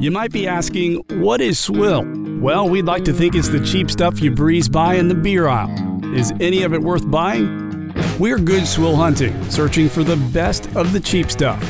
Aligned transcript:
You 0.00 0.12
might 0.12 0.30
be 0.30 0.46
asking, 0.46 0.98
what 1.20 1.40
is 1.40 1.58
swill? 1.58 2.04
Well, 2.40 2.68
we'd 2.68 2.84
like 2.84 3.04
to 3.06 3.12
think 3.12 3.34
it's 3.34 3.48
the 3.48 3.58
cheap 3.58 3.90
stuff 3.90 4.20
you 4.20 4.30
breeze 4.30 4.68
by 4.68 4.94
in 4.94 5.08
the 5.08 5.14
beer 5.16 5.48
aisle. 5.48 6.04
Is 6.14 6.32
any 6.38 6.62
of 6.62 6.72
it 6.72 6.80
worth 6.80 7.10
buying? 7.10 7.92
We're 8.16 8.38
good 8.38 8.64
swill 8.64 8.94
hunting, 8.94 9.42
searching 9.50 9.88
for 9.88 10.04
the 10.04 10.16
best 10.32 10.68
of 10.76 10.92
the 10.92 11.00
cheap 11.00 11.32
stuff. 11.32 11.60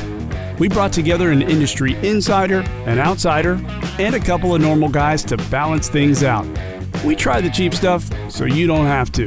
We 0.59 0.69
brought 0.69 0.93
together 0.93 1.31
an 1.31 1.41
industry 1.41 1.95
insider, 2.07 2.59
an 2.85 2.99
outsider, 2.99 3.59
and 3.97 4.13
a 4.13 4.19
couple 4.19 4.53
of 4.53 4.61
normal 4.61 4.89
guys 4.89 5.23
to 5.23 5.37
balance 5.49 5.89
things 5.89 6.23
out. 6.23 6.45
We 7.03 7.15
try 7.15 7.41
the 7.41 7.49
cheap 7.49 7.73
stuff 7.73 8.07
so 8.29 8.45
you 8.45 8.67
don't 8.67 8.85
have 8.85 9.11
to. 9.13 9.25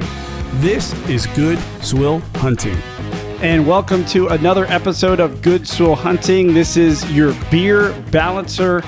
This 0.60 0.92
is 1.08 1.26
Good 1.28 1.58
Swill 1.80 2.20
Hunting. 2.36 2.76
And 3.42 3.66
welcome 3.66 4.04
to 4.06 4.28
another 4.28 4.66
episode 4.66 5.18
of 5.18 5.42
Good 5.42 5.66
Swill 5.66 5.96
Hunting. 5.96 6.54
This 6.54 6.76
is 6.76 7.10
your 7.10 7.34
beer 7.50 7.92
balancer, 8.12 8.84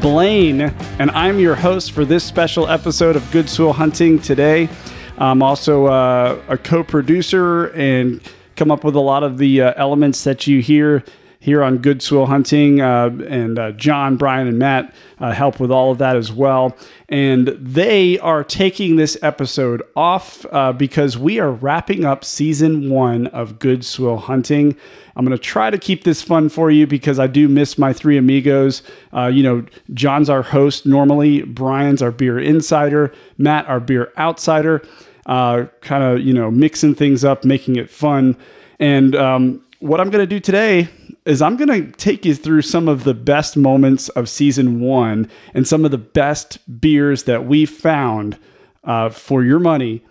Blaine, 0.00 0.62
and 0.98 1.10
I'm 1.10 1.38
your 1.38 1.54
host 1.54 1.92
for 1.92 2.06
this 2.06 2.24
special 2.24 2.66
episode 2.68 3.16
of 3.16 3.30
Good 3.30 3.50
Swill 3.50 3.74
Hunting 3.74 4.18
today. 4.18 4.70
I'm 5.18 5.42
also 5.42 5.88
uh, 5.88 6.40
a 6.48 6.56
co 6.56 6.82
producer 6.82 7.66
and 7.74 8.22
come 8.56 8.70
up 8.70 8.82
with 8.82 8.96
a 8.96 9.00
lot 9.00 9.24
of 9.24 9.36
the 9.36 9.60
uh, 9.60 9.74
elements 9.76 10.24
that 10.24 10.46
you 10.46 10.62
hear 10.62 11.04
here 11.40 11.62
on 11.62 11.78
Good 11.78 12.02
Swill 12.02 12.26
Hunting. 12.26 12.80
Uh, 12.80 13.10
and 13.28 13.58
uh, 13.58 13.72
John, 13.72 14.16
Brian, 14.16 14.48
and 14.48 14.58
Matt 14.58 14.94
uh, 15.18 15.32
help 15.32 15.60
with 15.60 15.70
all 15.70 15.92
of 15.92 15.98
that 15.98 16.16
as 16.16 16.32
well. 16.32 16.76
And 17.08 17.48
they 17.48 18.18
are 18.18 18.42
taking 18.44 18.96
this 18.96 19.16
episode 19.22 19.82
off 19.94 20.44
uh, 20.52 20.72
because 20.72 21.16
we 21.16 21.38
are 21.38 21.50
wrapping 21.50 22.04
up 22.04 22.24
season 22.24 22.90
one 22.90 23.28
of 23.28 23.58
Good 23.58 23.84
Swill 23.84 24.18
Hunting. 24.18 24.76
I'm 25.16 25.24
going 25.24 25.36
to 25.36 25.42
try 25.42 25.70
to 25.70 25.78
keep 25.78 26.04
this 26.04 26.22
fun 26.22 26.48
for 26.48 26.70
you 26.70 26.86
because 26.86 27.18
I 27.18 27.26
do 27.26 27.48
miss 27.48 27.78
my 27.78 27.92
three 27.92 28.16
amigos. 28.16 28.82
Uh, 29.12 29.26
you 29.26 29.42
know, 29.42 29.64
John's 29.92 30.30
our 30.30 30.42
host 30.42 30.86
normally, 30.86 31.42
Brian's 31.42 32.02
our 32.02 32.12
beer 32.12 32.38
insider, 32.38 33.12
Matt, 33.36 33.66
our 33.66 33.80
beer 33.80 34.12
outsider. 34.16 34.82
Uh, 35.26 35.66
kind 35.82 36.02
of, 36.02 36.20
you 36.20 36.32
know, 36.32 36.50
mixing 36.50 36.94
things 36.94 37.22
up, 37.22 37.44
making 37.44 37.76
it 37.76 37.90
fun. 37.90 38.34
And 38.78 39.14
um, 39.14 39.62
what 39.80 40.00
I'm 40.00 40.08
going 40.08 40.22
to 40.22 40.26
do 40.26 40.40
today 40.40 40.88
is 41.28 41.42
I'm 41.42 41.56
going 41.56 41.68
to 41.68 41.92
take 41.98 42.24
you 42.24 42.34
through 42.34 42.62
some 42.62 42.88
of 42.88 43.04
the 43.04 43.12
best 43.12 43.54
moments 43.54 44.08
of 44.10 44.30
season 44.30 44.80
one 44.80 45.30
and 45.52 45.68
some 45.68 45.84
of 45.84 45.90
the 45.90 45.98
best 45.98 46.58
beers 46.80 47.24
that 47.24 47.44
we 47.44 47.66
found 47.66 48.38
uh, 48.84 49.10
for 49.10 49.44
your 49.44 49.58
money. 49.58 50.02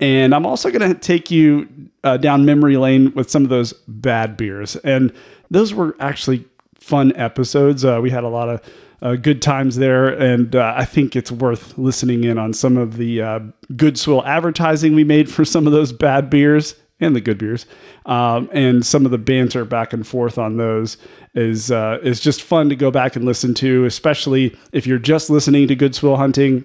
And 0.00 0.34
I'm 0.34 0.44
also 0.44 0.70
going 0.70 0.92
to 0.92 0.98
take 0.98 1.30
you 1.30 1.66
uh, 2.04 2.18
down 2.18 2.44
memory 2.44 2.76
lane 2.76 3.14
with 3.14 3.30
some 3.30 3.42
of 3.42 3.48
those 3.48 3.72
bad 3.88 4.36
beers. 4.36 4.76
And 4.76 5.14
those 5.50 5.72
were 5.72 5.96
actually 5.98 6.44
fun 6.74 7.16
episodes. 7.16 7.82
Uh, 7.82 8.00
we 8.02 8.10
had 8.10 8.22
a 8.22 8.28
lot 8.28 8.50
of 8.50 8.60
uh, 9.00 9.14
good 9.16 9.40
times 9.40 9.76
there, 9.76 10.08
and 10.08 10.56
uh, 10.56 10.74
I 10.76 10.84
think 10.84 11.16
it's 11.16 11.30
worth 11.30 11.76
listening 11.76 12.24
in 12.24 12.38
on 12.38 12.52
some 12.52 12.76
of 12.76 12.96
the 12.96 13.20
uh, 13.22 13.40
good 13.76 13.98
swill 13.98 14.24
advertising 14.24 14.94
we 14.94 15.04
made 15.04 15.30
for 15.30 15.44
some 15.44 15.66
of 15.66 15.72
those 15.72 15.92
bad 15.92 16.30
beers 16.30 16.74
and 17.00 17.14
the 17.14 17.20
good 17.20 17.38
beers, 17.38 17.66
um, 18.06 18.48
and 18.52 18.84
some 18.84 19.04
of 19.04 19.10
the 19.10 19.18
banter 19.18 19.64
back 19.64 19.92
and 19.92 20.06
forth 20.06 20.38
on 20.38 20.56
those 20.56 20.96
is 21.34 21.70
uh, 21.70 21.98
is 22.02 22.20
just 22.20 22.42
fun 22.42 22.68
to 22.68 22.76
go 22.76 22.90
back 22.90 23.16
and 23.16 23.24
listen 23.24 23.54
to, 23.54 23.84
especially 23.84 24.56
if 24.72 24.86
you're 24.86 24.98
just 24.98 25.28
listening 25.28 25.68
to 25.68 25.74
Good 25.74 25.94
Swill 25.94 26.16
Hunting, 26.16 26.64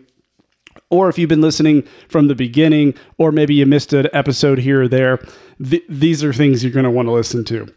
or 0.90 1.10
if 1.10 1.18
you've 1.18 1.30
been 1.30 1.42
listening 1.42 1.84
from 2.08 2.28
the 2.28 2.36
beginning, 2.36 2.94
or 3.18 3.32
maybe 3.32 3.54
you 3.54 3.66
missed 3.66 3.94
an 3.94 4.08
episode 4.14 4.60
here 4.60 4.84
or 4.84 4.88
there. 4.88 5.20
Th- 5.62 5.84
these 5.90 6.24
are 6.24 6.34
things 6.34 6.64
you're 6.64 6.74
going 6.74 6.86
to 6.86 6.92
want 6.92 7.08
to 7.08 7.14
listen 7.14 7.44
to, 7.46 7.68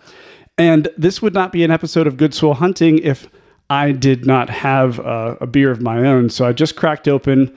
and 0.56 0.88
this 0.96 1.20
would 1.20 1.34
not 1.34 1.50
be 1.50 1.64
an 1.64 1.70
episode 1.72 2.06
of 2.06 2.16
Good 2.16 2.34
Swill 2.34 2.54
Hunting 2.54 2.98
if 2.98 3.28
I 3.68 3.92
did 3.92 4.26
not 4.26 4.50
have 4.50 5.00
a, 5.00 5.38
a 5.40 5.46
beer 5.46 5.70
of 5.70 5.80
my 5.80 5.98
own. 6.06 6.30
So 6.30 6.46
I 6.46 6.52
just 6.52 6.76
cracked 6.76 7.08
open 7.08 7.54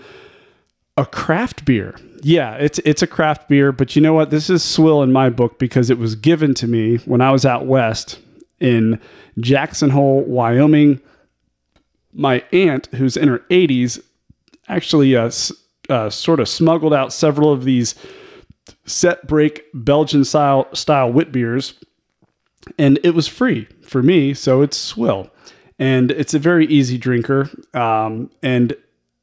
a 0.97 1.05
craft 1.05 1.63
beer. 1.63 1.95
Yeah, 2.23 2.55
it's 2.55 2.79
it's 2.79 3.01
a 3.01 3.07
craft 3.07 3.47
beer, 3.47 3.71
but 3.71 3.95
you 3.95 4.01
know 4.01 4.13
what? 4.13 4.31
This 4.31 4.49
is 4.49 4.63
swill 4.63 5.03
in 5.03 5.13
my 5.13 5.29
book 5.29 5.59
because 5.59 5.89
it 5.89 5.99
was 5.99 6.15
given 6.15 6.53
to 6.55 6.67
me 6.67 6.97
when 6.97 7.21
I 7.21 7.31
was 7.31 7.45
out 7.45 7.65
west 7.65 8.19
in 8.59 8.99
Jackson 9.39 9.91
Hole, 9.91 10.23
Wyoming. 10.23 10.99
My 12.11 12.43
aunt, 12.51 12.87
who's 12.95 13.15
in 13.15 13.27
her 13.27 13.39
80s, 13.51 14.01
actually 14.67 15.15
uh, 15.15 15.29
uh, 15.87 16.09
sort 16.09 16.39
of 16.39 16.49
smuggled 16.49 16.93
out 16.93 17.13
several 17.13 17.51
of 17.51 17.63
these 17.63 17.93
set 18.85 19.27
break 19.27 19.65
Belgian 19.73 20.25
style 20.25 20.73
style 20.73 21.13
wit 21.13 21.31
beers, 21.31 21.75
and 22.79 22.99
it 23.03 23.11
was 23.11 23.27
free 23.27 23.67
for 23.83 24.01
me, 24.01 24.33
so 24.33 24.63
it's 24.63 24.77
swill, 24.77 25.29
and 25.77 26.09
it's 26.11 26.33
a 26.33 26.39
very 26.39 26.65
easy 26.65 26.97
drinker. 26.97 27.51
Um, 27.75 28.31
and 28.41 28.75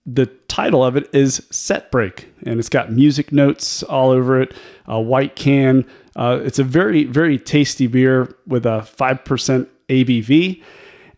the 0.07 0.27
title 0.49 0.85
of 0.85 0.97
it 0.97 1.09
is 1.15 1.47
Set 1.51 1.91
Break, 1.91 2.29
and 2.45 2.61
it's 2.61 2.69
got 2.69 2.93
music 2.93 3.33
notes 3.33 3.83
all 3.83 4.11
over 4.11 4.41
it. 4.41 4.55
A 4.87 5.01
white 5.01 5.35
can. 5.35 5.87
Uh, 6.15 6.41
it's 6.43 6.59
a 6.59 6.65
very 6.65 7.05
very 7.05 7.39
tasty 7.39 7.87
beer 7.87 8.35
with 8.47 8.67
a 8.67 8.83
five 8.83 9.25
percent 9.25 9.69
ABV, 9.89 10.63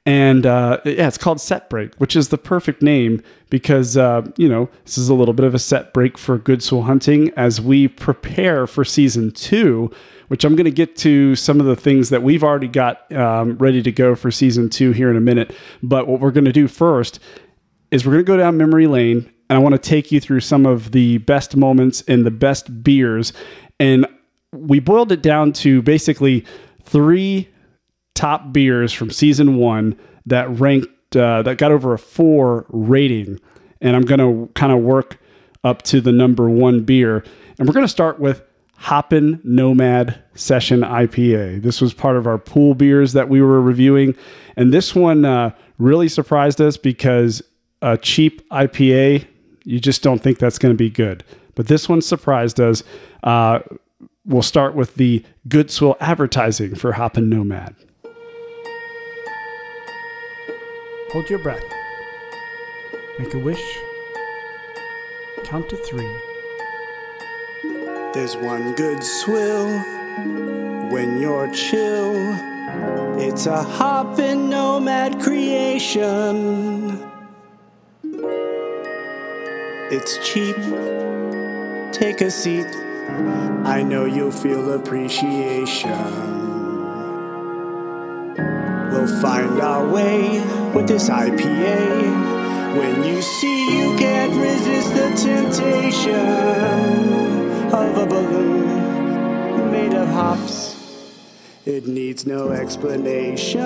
and 0.05 0.47
uh, 0.47 0.79
yeah, 0.85 1.09
it's 1.09 1.19
called 1.19 1.41
Set 1.41 1.69
Break, 1.69 1.95
which 1.97 2.15
is 2.15 2.29
the 2.29 2.39
perfect 2.39 2.81
name 2.81 3.23
because 3.51 3.97
uh, 3.97 4.23
you 4.37 4.49
know 4.49 4.69
this 4.85 4.97
is 4.97 5.09
a 5.09 5.15
little 5.15 5.35
bit 5.35 5.45
of 5.45 5.55
a 5.55 5.59
set 5.59 5.93
break 5.93 6.17
for 6.17 6.39
Good 6.39 6.63
Swill 6.63 6.83
Hunting 6.83 7.31
as 7.37 7.61
we 7.61 7.89
prepare 7.89 8.67
for 8.67 8.85
season 8.85 9.33
two. 9.33 9.91
Which 10.29 10.45
I'm 10.45 10.57
going 10.57 10.65
to 10.65 10.73
get 10.73 10.97
to 10.97 11.37
some 11.37 11.61
of 11.61 11.67
the 11.67 11.77
things 11.77 12.09
that 12.09 12.21
we've 12.21 12.43
already 12.43 12.67
got 12.67 13.13
um, 13.13 13.57
ready 13.59 13.81
to 13.81 13.93
go 13.93 14.17
for 14.17 14.33
season 14.33 14.69
two 14.69 14.91
here 14.91 15.09
in 15.09 15.17
a 15.17 15.21
minute. 15.21 15.55
But 15.85 16.09
what 16.09 16.19
we're 16.19 16.33
going 16.33 16.47
to 16.47 16.53
do 16.53 16.67
first 16.67 17.21
is 17.97 18.07
we're 18.07 18.13
going 18.13 18.25
to 18.25 18.33
go 18.33 18.37
down 18.37 18.57
memory 18.59 18.87
lane 18.87 19.33
and 19.49 19.57
I 19.57 19.59
want 19.59 19.73
to 19.75 19.79
take 19.79 20.13
you 20.13 20.21
through 20.21 20.41
some 20.41 20.67
of 20.67 20.93
the 20.93 21.19
best 21.19 21.57
moments 21.57 22.03
and 22.07 22.27
the 22.27 22.31
best 22.31 22.85
beers. 22.85 23.33
And 23.81 24.07
we 24.53 24.81
boiled 24.81 25.13
it 25.13 25.23
down 25.23 25.53
to 25.55 25.83
basically 25.83 26.45
three 26.83 27.49
top 28.15 28.53
beers 28.53 28.93
from 28.93 29.11
season 29.11 29.57
one 29.57 29.99
that 30.27 30.49
ranked, 30.61 31.17
uh, 31.17 31.43
that 31.43 31.59
got 31.59 31.73
over 31.73 31.95
a 31.95 31.99
four 31.99 32.67
rating. 32.69 33.41
And 33.81 33.97
I'm 33.97 34.03
going 34.03 34.21
to 34.21 34.53
kind 34.55 34.73
of 34.73 34.81
work 34.81 35.19
up 35.65 35.83
to 35.83 36.01
the 36.01 36.13
number 36.13 36.51
one 36.51 36.83
beer. 36.83 37.25
And 37.59 37.67
we're 37.67 37.75
going 37.75 37.87
to 37.87 37.89
start 37.89 38.21
with 38.21 38.43
Hoppin' 38.77 39.41
Nomad 39.43 40.23
Session 40.35 40.81
IPA. 40.81 41.63
This 41.63 41.81
was 41.81 41.95
part 41.95 42.17
of 42.17 42.27
our 42.27 42.39
pool 42.39 42.75
beers 42.75 43.15
that 43.15 43.29
we 43.29 43.41
were 43.41 43.61
reviewing. 43.61 44.15
And 44.55 44.73
this 44.73 44.95
one 44.95 45.25
uh, 45.25 45.51
really 45.79 46.09
surprised 46.09 46.61
us 46.61 46.77
because 46.77 47.43
a 47.83 47.97
cheap 47.97 48.49
IPA, 48.51 49.27
you 49.65 49.81
just 49.81 50.03
don't 50.03 50.23
think 50.23 50.39
that's 50.39 50.59
going 50.59 50.73
to 50.73 50.79
be 50.79 50.91
good. 50.91 51.25
But 51.55 51.69
this 51.69 51.89
one 51.89 52.03
surprised 52.03 52.61
us. 52.61 52.83
Uh, 53.23 53.61
we'll 54.25 54.43
start 54.43 54.75
with 54.75 54.95
the 54.95 55.25
Good 55.49 55.71
Swill 55.71 55.97
advertising 56.01 56.75
for 56.75 56.93
Hoppin' 56.93 57.29
Nomad. 57.29 57.75
Hold 61.13 61.31
your 61.31 61.39
breath. 61.39 61.63
Make 63.19 63.33
a 63.33 63.39
wish. 63.39 63.79
Count 65.45 65.69
to 65.71 65.77
three. 65.77 66.17
There's 68.13 68.37
one 68.37 68.75
good 68.75 69.03
swill 69.03 69.79
when 70.91 71.21
you're 71.21 71.51
chill. 71.53 72.15
It's 73.19 73.47
a 73.47 73.63
hoppin' 73.63 74.51
nomad 74.51 75.21
creation. 75.21 77.16
It's 79.89 80.19
cheap. 80.19 80.57
Take 81.93 82.21
a 82.21 82.29
seat. 82.29 82.67
I 83.65 83.85
know 83.87 84.05
you'll 84.05 84.33
feel 84.33 84.73
appreciation. 84.73 85.91
We'll 88.91 89.21
find 89.23 89.61
our 89.61 89.89
way 89.89 90.41
with 90.75 90.89
this 90.89 91.09
IPA. 91.09 92.77
When 92.77 93.05
you 93.05 93.23
see 93.23 93.79
you 93.79 93.97
can't 93.97 94.35
resist 94.35 94.93
the 94.93 95.15
temptation 95.23 96.17
of 97.73 97.97
a 97.97 98.07
balloon 98.07 99.71
made 99.71 99.95
of 99.95 100.09
hops, 100.09 100.75
it 101.65 101.87
needs 101.87 102.27
no 102.27 102.51
explanation. 102.51 103.61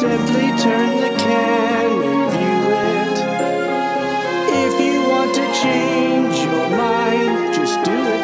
Simply 0.00 0.48
turn 0.62 1.00
the 1.00 1.12
can 1.18 1.90
and 2.10 2.30
view 2.30 2.62
it. 3.02 3.18
If 4.64 4.74
you 4.86 5.00
want 5.10 5.34
to 5.34 5.44
change 5.60 6.38
your 6.38 6.70
mind, 6.70 7.52
just 7.52 7.82
do 7.82 7.90
it. 7.90 8.22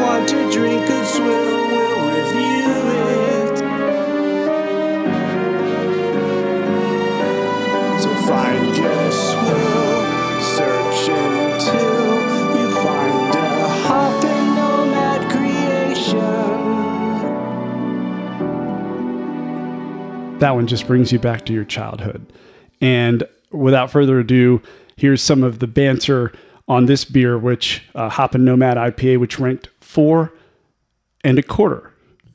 Want 0.00 0.26
to 0.30 0.50
drink 0.50 0.86
good 0.86 1.06
swill, 1.06 1.68
we'll 1.72 2.08
review 2.08 2.83
that 20.38 20.54
one 20.54 20.66
just 20.66 20.86
brings 20.86 21.12
you 21.12 21.18
back 21.18 21.46
to 21.46 21.52
your 21.52 21.64
childhood. 21.64 22.32
And 22.80 23.24
without 23.50 23.90
further 23.90 24.18
ado, 24.18 24.60
here's 24.96 25.22
some 25.22 25.42
of 25.42 25.58
the 25.58 25.66
banter 25.66 26.32
on 26.68 26.86
this 26.86 27.04
beer, 27.04 27.38
which 27.38 27.82
uh, 27.94 28.08
Hoppin' 28.08 28.44
Nomad 28.44 28.76
IPA, 28.76 29.20
which 29.20 29.38
ranked 29.38 29.68
four 29.80 30.32
and 31.22 31.38
a 31.38 31.42
quarter. 31.42 31.92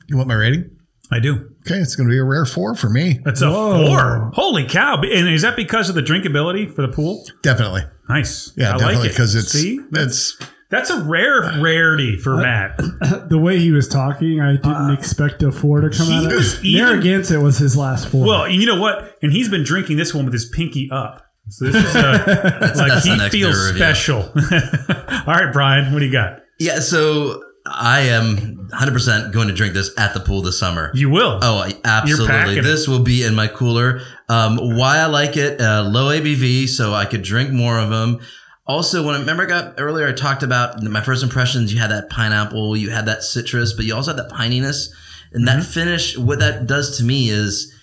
You 0.08 0.16
want 0.16 0.28
my 0.28 0.34
rating? 0.34 0.70
I 1.12 1.18
do. 1.18 1.50
Okay, 1.66 1.76
it's 1.78 1.96
going 1.96 2.08
to 2.08 2.12
be 2.12 2.18
a 2.18 2.24
rare 2.24 2.44
four 2.46 2.74
for 2.74 2.88
me. 2.88 3.20
That's 3.24 3.42
a 3.42 3.50
four. 3.50 4.30
Holy 4.34 4.64
cow! 4.64 5.00
And 5.02 5.28
is 5.28 5.42
that 5.42 5.56
because 5.56 5.88
of 5.88 5.94
the 5.96 6.02
drinkability 6.02 6.72
for 6.72 6.82
the 6.82 6.88
pool? 6.88 7.24
Definitely. 7.42 7.82
Nice. 8.08 8.52
Yeah, 8.56 8.70
I 8.70 8.72
definitely 8.72 8.94
like 8.96 9.04
it. 9.06 9.08
because 9.10 9.34
it's 9.34 9.48
see 9.48 9.80
it's 9.92 10.38
that's 10.70 10.88
a 10.90 11.02
rare 11.02 11.40
rarity 11.60 12.16
for 12.16 12.36
Matt. 12.36 12.80
The 13.30 13.38
way 13.38 13.58
he 13.58 13.70
was 13.70 13.86
talking, 13.88 14.40
I 14.40 14.52
didn't 14.56 14.90
expect 14.92 15.42
a 15.42 15.52
four 15.52 15.80
to 15.82 15.90
come 15.90 16.10
out 16.10 16.26
of 16.26 16.32
was 16.32 16.58
it. 16.58 16.64
even- 16.64 16.84
Narragansett 16.84 17.40
was 17.40 17.58
his 17.58 17.76
last 17.76 18.08
four. 18.08 18.26
Well, 18.26 18.48
you 18.48 18.66
know 18.66 18.80
what? 18.80 19.16
And 19.22 19.32
he's 19.32 19.48
been 19.48 19.62
drinking 19.64 19.96
this 19.98 20.12
one 20.14 20.24
with 20.24 20.32
his 20.34 20.46
pinky 20.46 20.88
up. 20.90 21.24
So 21.48 21.64
this 21.66 21.76
is 21.76 21.96
uh, 21.96 22.72
like 22.76 22.88
that's 22.88 23.04
he 23.04 23.28
feels 23.30 23.56
review. 23.66 23.76
special. 23.78 24.18
All 24.34 25.34
right, 25.34 25.52
Brian, 25.52 25.92
what 25.92 25.98
do 26.00 26.06
you 26.06 26.12
got? 26.12 26.40
Yeah, 26.58 26.80
so 26.80 27.42
I 27.66 28.00
am 28.02 28.68
100% 28.72 29.32
going 29.32 29.48
to 29.48 29.54
drink 29.54 29.74
this 29.74 29.90
at 29.98 30.14
the 30.14 30.20
pool 30.20 30.42
this 30.42 30.58
summer. 30.58 30.90
You 30.94 31.10
will. 31.10 31.38
Oh, 31.42 31.68
absolutely. 31.84 32.60
This 32.60 32.86
will 32.88 33.02
be 33.02 33.24
in 33.24 33.34
my 33.34 33.48
cooler. 33.48 34.00
Um, 34.28 34.56
why 34.76 34.98
I 34.98 35.06
like 35.06 35.36
it, 35.36 35.60
uh, 35.60 35.82
low 35.82 36.06
ABV, 36.08 36.68
so 36.68 36.94
I 36.94 37.04
could 37.04 37.22
drink 37.22 37.50
more 37.50 37.78
of 37.78 37.90
them. 37.90 38.20
Also, 38.70 39.04
when 39.04 39.16
I 39.16 39.18
remember 39.18 39.42
I 39.42 39.46
got 39.46 39.74
earlier, 39.78 40.06
I 40.06 40.12
talked 40.12 40.44
about 40.44 40.80
my 40.80 41.00
first 41.02 41.24
impressions. 41.24 41.74
You 41.74 41.80
had 41.80 41.90
that 41.90 42.08
pineapple, 42.08 42.76
you 42.76 42.90
had 42.90 43.06
that 43.06 43.24
citrus, 43.24 43.72
but 43.72 43.84
you 43.84 43.96
also 43.96 44.14
had 44.14 44.24
that 44.24 44.30
pininess. 44.30 44.90
And 45.32 45.48
that 45.48 45.64
finish, 45.64 46.16
what 46.16 46.38
that 46.38 46.68
does 46.68 46.96
to 46.98 47.04
me 47.04 47.30
is 47.30 47.74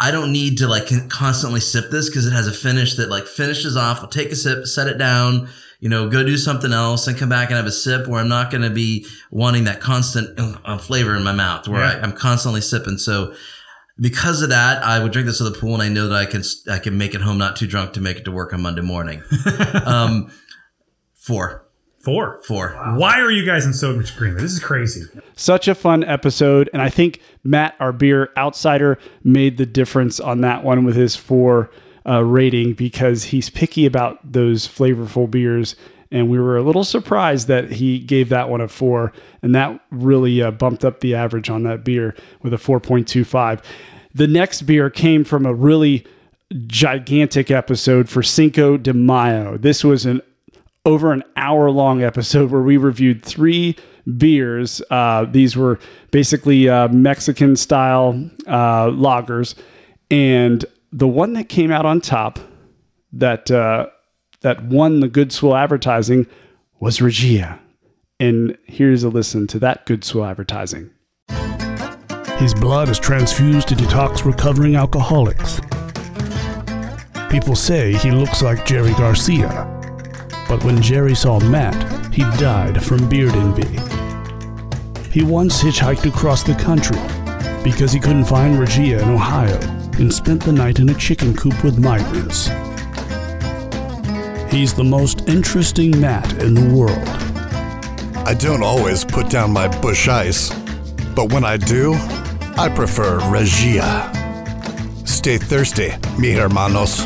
I 0.00 0.10
don't 0.10 0.32
need 0.32 0.56
to 0.58 0.66
like 0.66 0.88
constantly 1.10 1.60
sip 1.60 1.90
this 1.90 2.08
because 2.08 2.26
it 2.26 2.32
has 2.32 2.48
a 2.48 2.52
finish 2.52 2.94
that 2.94 3.10
like 3.10 3.26
finishes 3.26 3.76
off. 3.76 4.00
I'll 4.00 4.08
take 4.08 4.32
a 4.32 4.36
sip, 4.36 4.66
set 4.66 4.88
it 4.88 4.96
down, 4.96 5.50
you 5.78 5.90
know, 5.90 6.08
go 6.08 6.24
do 6.24 6.38
something 6.38 6.72
else 6.72 7.06
and 7.06 7.18
come 7.18 7.28
back 7.28 7.50
and 7.50 7.58
have 7.58 7.66
a 7.66 7.70
sip 7.70 8.06
where 8.06 8.18
I'm 8.18 8.28
not 8.28 8.50
going 8.50 8.62
to 8.62 8.70
be 8.70 9.04
wanting 9.30 9.64
that 9.64 9.80
constant 9.80 10.40
uh, 10.64 10.78
flavor 10.78 11.14
in 11.14 11.22
my 11.22 11.32
mouth 11.32 11.68
where 11.68 11.82
Yeah. 11.82 11.98
I, 11.98 12.02
I'm 12.02 12.12
constantly 12.12 12.62
sipping. 12.62 12.96
So 12.96 13.34
because 14.00 14.42
of 14.42 14.48
that, 14.50 14.82
I 14.82 15.02
would 15.02 15.12
drink 15.12 15.26
this 15.26 15.40
at 15.40 15.52
the 15.52 15.58
pool 15.58 15.74
and 15.74 15.82
I 15.82 15.88
know 15.88 16.08
that 16.08 16.16
I 16.16 16.26
can, 16.26 16.42
I 16.70 16.78
can 16.78 16.96
make 16.98 17.14
it 17.14 17.20
home 17.20 17.38
not 17.38 17.56
too 17.56 17.66
drunk 17.66 17.92
to 17.94 18.00
make 18.00 18.16
it 18.16 18.24
to 18.24 18.32
work 18.32 18.52
on 18.52 18.62
Monday 18.62 18.82
morning. 18.82 19.22
um, 19.86 20.30
four, 21.14 21.66
Four. 22.02 22.40
four. 22.48 22.70
Why 22.96 23.20
are 23.20 23.30
you 23.30 23.46
guys 23.46 23.64
in 23.64 23.72
so 23.72 23.94
much 23.94 24.12
agreement? 24.16 24.40
This 24.40 24.50
is 24.52 24.58
crazy. 24.58 25.04
Such 25.36 25.68
a 25.68 25.74
fun 25.74 26.02
episode. 26.02 26.68
And 26.72 26.82
I 26.82 26.88
think 26.90 27.20
Matt, 27.44 27.76
our 27.78 27.92
beer 27.92 28.30
outsider, 28.36 28.98
made 29.22 29.56
the 29.56 29.66
difference 29.66 30.18
on 30.18 30.40
that 30.40 30.64
one 30.64 30.84
with 30.84 30.96
his 30.96 31.14
four 31.14 31.70
uh, 32.04 32.24
rating 32.24 32.72
because 32.72 33.24
he's 33.24 33.50
picky 33.50 33.86
about 33.86 34.18
those 34.32 34.66
flavorful 34.66 35.30
beers. 35.30 35.76
And 36.12 36.28
we 36.28 36.38
were 36.38 36.56
a 36.56 36.62
little 36.62 36.84
surprised 36.84 37.48
that 37.48 37.72
he 37.72 37.98
gave 37.98 38.28
that 38.28 38.48
one 38.48 38.60
a 38.60 38.68
four. 38.68 39.12
And 39.40 39.54
that 39.54 39.80
really 39.90 40.42
uh, 40.42 40.50
bumped 40.52 40.84
up 40.84 41.00
the 41.00 41.14
average 41.14 41.50
on 41.50 41.64
that 41.64 41.82
beer 41.82 42.14
with 42.42 42.52
a 42.52 42.58
4.25. 42.58 43.64
The 44.14 44.26
next 44.26 44.62
beer 44.62 44.90
came 44.90 45.24
from 45.24 45.46
a 45.46 45.54
really 45.54 46.06
gigantic 46.66 47.50
episode 47.50 48.10
for 48.10 48.22
Cinco 48.22 48.76
de 48.76 48.92
Mayo. 48.92 49.56
This 49.56 49.82
was 49.82 50.04
an 50.04 50.20
over 50.84 51.12
an 51.12 51.22
hour 51.36 51.70
long 51.70 52.02
episode 52.02 52.50
where 52.50 52.62
we 52.62 52.76
reviewed 52.76 53.24
three 53.24 53.76
beers. 54.18 54.82
Uh, 54.90 55.24
these 55.24 55.56
were 55.56 55.78
basically 56.10 56.68
uh, 56.68 56.88
Mexican 56.88 57.56
style 57.56 58.30
uh, 58.46 58.86
lagers, 58.86 59.54
and 60.10 60.64
the 60.92 61.08
one 61.08 61.32
that 61.34 61.48
came 61.48 61.70
out 61.70 61.86
on 61.86 62.00
top 62.00 62.38
that 63.12 63.50
uh, 63.50 63.86
that 64.42 64.64
won 64.64 65.00
the 65.00 65.08
Good 65.08 65.32
Swill 65.32 65.56
advertising 65.56 66.26
was 66.78 67.00
Regia. 67.00 67.60
And 68.20 68.56
here's 68.66 69.02
a 69.02 69.08
listen 69.08 69.46
to 69.48 69.58
that 69.60 69.86
Good 69.86 70.04
Swill 70.04 70.24
advertising. 70.24 70.90
His 72.38 72.54
blood 72.54 72.88
is 72.88 72.98
transfused 72.98 73.68
to 73.68 73.74
detox 73.74 74.24
recovering 74.24 74.74
alcoholics. 74.74 75.60
People 77.30 77.54
say 77.54 77.94
he 77.94 78.10
looks 78.10 78.42
like 78.42 78.66
Jerry 78.66 78.92
Garcia. 78.92 79.68
But 80.48 80.62
when 80.64 80.82
Jerry 80.82 81.14
saw 81.14 81.38
Matt, 81.40 82.12
he 82.12 82.22
died 82.38 82.82
from 82.82 83.08
beard 83.08 83.34
envy. 83.34 83.78
He 85.10 85.22
once 85.24 85.62
hitchhiked 85.62 86.06
across 86.06 86.42
the 86.42 86.54
country 86.54 86.98
because 87.62 87.92
he 87.92 88.00
couldn't 88.00 88.24
find 88.24 88.58
Regia 88.58 89.00
in 89.00 89.08
Ohio 89.08 89.58
and 89.98 90.12
spent 90.12 90.42
the 90.42 90.52
night 90.52 90.78
in 90.78 90.88
a 90.88 90.94
chicken 90.94 91.34
coop 91.34 91.62
with 91.62 91.78
migrants. 91.78 92.50
He's 94.52 94.74
the 94.74 94.84
most 94.84 95.26
interesting 95.26 95.98
Matt 95.98 96.30
in 96.42 96.52
the 96.52 96.74
world. 96.76 97.08
I 98.28 98.34
don't 98.34 98.62
always 98.62 99.02
put 99.02 99.30
down 99.30 99.50
my 99.50 99.66
Busch 99.80 100.08
Ice, 100.08 100.52
but 101.16 101.32
when 101.32 101.42
I 101.42 101.56
do, 101.56 101.94
I 102.58 102.68
prefer 102.68 103.18
Regia. 103.30 104.12
Stay 105.06 105.38
thirsty, 105.38 105.92
mi 106.18 106.32
hermanos. 106.32 107.02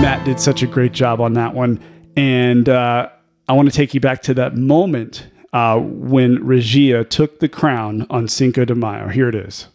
Matt 0.00 0.24
did 0.24 0.38
such 0.38 0.62
a 0.62 0.66
great 0.68 0.92
job 0.92 1.20
on 1.20 1.32
that 1.32 1.54
one. 1.54 1.80
And 2.16 2.68
uh, 2.68 3.08
I 3.48 3.52
want 3.52 3.68
to 3.68 3.74
take 3.74 3.94
you 3.94 4.00
back 4.00 4.22
to 4.22 4.34
that 4.34 4.56
moment 4.56 5.26
uh, 5.52 5.80
when 5.80 6.46
Regia 6.46 7.02
took 7.02 7.40
the 7.40 7.48
crown 7.48 8.06
on 8.10 8.28
Cinco 8.28 8.64
de 8.64 8.76
Mayo. 8.76 9.08
Here 9.08 9.28
it 9.28 9.34
is. 9.34 9.66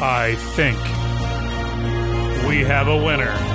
I 0.00 0.34
think 0.56 0.76
we 2.48 2.64
have 2.64 2.88
a 2.88 2.96
winner 2.96 3.51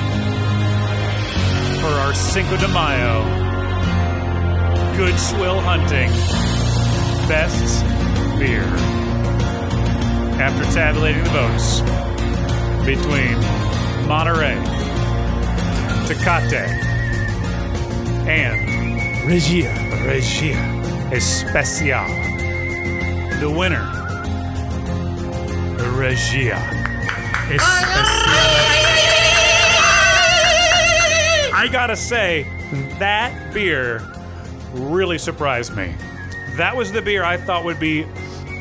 for 1.87 1.93
our 1.93 2.13
Cinco 2.13 2.57
de 2.57 2.67
Mayo 2.67 3.23
Good 4.97 5.17
Swill 5.17 5.61
Hunting 5.61 6.09
Best 7.29 7.85
Beer. 8.37 8.65
After 10.37 10.65
tabulating 10.73 11.23
the 11.23 11.29
votes 11.29 11.79
between 12.85 13.37
Monterey, 14.05 14.57
Tecate, 16.07 16.67
and 18.27 19.25
Regia. 19.25 19.73
Regia 20.05 20.57
Especial. 21.13 22.05
The 23.39 23.49
winner, 23.49 23.87
Regia 25.97 26.57
Especial. 27.49 28.56
I 31.57 31.67
gotta 31.67 31.95
say, 31.95 32.43
that 32.99 33.53
beer 33.53 34.07
really 34.73 35.17
surprised 35.17 35.75
me. 35.75 35.93
That 36.55 36.75
was 36.75 36.91
the 36.91 37.01
beer 37.01 37.23
I 37.23 37.37
thought 37.37 37.63
would 37.65 37.79
be 37.79 38.01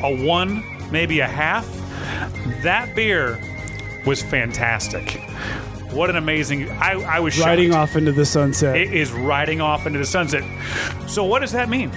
a 0.03 0.25
one, 0.25 0.63
maybe 0.91 1.19
a 1.19 1.27
half. 1.27 1.67
That 2.63 2.95
beer 2.95 3.39
was 4.05 4.21
fantastic. 4.23 5.19
What 5.91 6.09
an 6.09 6.15
amazing! 6.15 6.69
I, 6.71 6.93
I 6.93 7.19
was 7.19 7.39
Riding 7.39 7.71
shocked. 7.71 7.91
off 7.91 7.95
into 7.95 8.11
the 8.11 8.25
sunset. 8.25 8.75
It 8.77 8.93
is 8.93 9.11
riding 9.11 9.61
off 9.61 9.85
into 9.85 9.99
the 9.99 10.05
sunset. 10.05 10.43
So 11.07 11.23
what 11.23 11.39
does 11.39 11.51
that 11.53 11.69
mean 11.69 11.91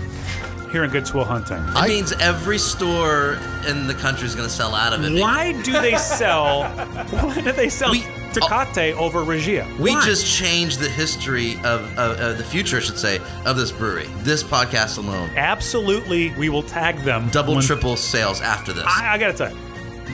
here 0.70 0.84
in 0.84 0.90
Good 0.90 1.06
Swill 1.06 1.24
Hunting? 1.24 1.58
It 1.82 1.88
means 1.88 2.12
every 2.12 2.58
store 2.58 3.38
in 3.68 3.86
the 3.86 3.94
country 3.94 4.26
is 4.26 4.34
going 4.34 4.48
to 4.48 4.54
sell 4.54 4.74
out 4.74 4.92
of 4.92 5.04
it. 5.04 5.20
Why 5.20 5.52
do 5.62 5.72
they 5.72 5.96
sell? 5.96 6.64
Why 7.10 7.40
do 7.40 7.52
they 7.52 7.68
sell 7.68 7.90
We- 7.90 8.04
Tecate 8.32 8.96
over 8.96 9.22
Regia? 9.22 9.66
We 9.78 9.94
Why? 9.94 10.04
just 10.04 10.26
changed 10.26 10.78
the 10.80 10.88
history 10.88 11.54
of, 11.64 11.82
of, 11.98 12.18
of 12.20 12.38
the 12.38 12.44
future, 12.44 12.76
I 12.78 12.80
should 12.80 12.98
say, 12.98 13.20
of 13.44 13.56
this 13.56 13.72
brewery. 13.72 14.06
This 14.18 14.42
podcast 14.42 14.98
alone. 14.98 15.30
absolutely 15.36 16.30
we 16.36 16.48
will 16.48 16.62
tag 16.62 16.96
them. 16.98 17.28
Double, 17.30 17.54
when- 17.54 17.62
triple 17.64 17.96
sales 17.96 18.40
after 18.40 18.72
this. 18.72 18.84
I, 18.86 19.14
I 19.14 19.18
gotta 19.18 19.32
tell 19.34 19.50
you, 19.50 19.58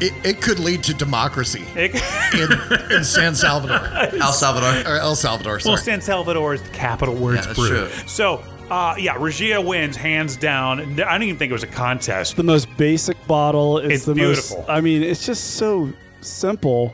It, 0.01 0.13
it 0.27 0.41
could 0.43 0.59
lead 0.59 0.83
to 0.85 0.95
democracy 0.95 1.65
it, 1.77 1.95
in, 2.35 2.93
in 2.97 3.05
San 3.05 3.35
Salvador 3.35 3.81
El 4.21 4.33
Salvador. 4.33 4.91
or 4.93 4.97
El 4.99 5.15
Salvador. 5.17 5.61
Sorry. 5.61 5.73
well, 5.75 5.83
San 5.83 6.01
Salvador 6.01 6.55
is 6.55 6.63
the 6.63 6.69
capital 6.71 7.15
where 7.15 7.35
Yeah, 7.35 7.45
it's 7.49 7.55
brewed. 7.55 7.91
true. 7.91 8.09
So. 8.09 8.43
Uh, 8.69 8.97
yeah, 8.99 9.15
Regia 9.17 9.61
wins 9.61 9.95
hands 9.95 10.37
down. 10.37 10.81
I 10.81 10.85
didn't 11.13 11.23
even 11.23 11.37
think 11.39 11.51
it 11.51 11.53
was 11.53 11.63
a 11.63 11.69
contest. 11.69 12.35
The 12.35 12.43
most 12.43 12.67
basic 12.77 13.17
bottle. 13.29 13.79
It's, 13.79 13.95
It's 13.95 14.05
the 14.07 14.15
beautiful. 14.15 14.57
most. 14.59 14.69
I 14.69 14.81
mean, 14.81 15.05
it's 15.05 15.25
just 15.25 15.53
so 15.55 15.93
simple, 16.21 16.93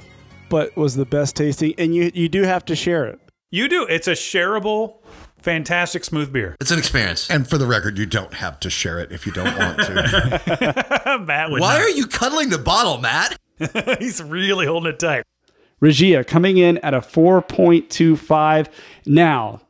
but 0.53 0.77
was 0.77 0.97
the 0.97 1.07
best 1.07 1.35
tasting. 1.35 1.75
And 1.79 1.95
you 1.95 2.13
you 2.15 2.29
do 2.29 2.43
have 2.43 2.65
to 2.67 2.77
share 2.77 3.07
it. 3.07 3.19
You 3.51 3.69
do. 3.69 3.87
It's 3.89 4.07
a 4.07 4.13
shareable, 4.13 4.97
fantastic, 5.39 6.05
smooth 6.05 6.31
beer. 6.33 6.57
It's 6.61 6.71
an 6.71 6.79
experience. 6.79 7.29
and 7.31 7.49
for 7.49 7.57
the 7.59 7.67
record, 7.67 7.97
you 7.99 8.05
don't 8.07 8.35
have 8.35 8.61
to 8.61 8.69
share 8.71 8.99
it 9.01 9.11
if 9.13 9.27
you 9.27 9.33
don't 9.33 9.57
want 9.59 9.79
to. 9.79 11.19
Matt 11.27 11.51
would 11.51 11.61
Why 11.61 11.79
not. 11.79 11.81
are 11.83 11.89
you 11.89 12.07
cuddling 12.07 12.51
the 12.51 12.59
bottle, 12.59 12.99
Matt? 12.99 13.39
He's 13.99 14.23
really 14.23 14.67
holding 14.67 14.93
it 14.93 14.99
tight. 14.99 15.25
Regia 15.81 16.23
coming 16.23 16.59
in 16.59 16.79
at 16.79 16.95
a 16.95 17.01
4.25. 17.01 18.69
Now, 19.07 19.61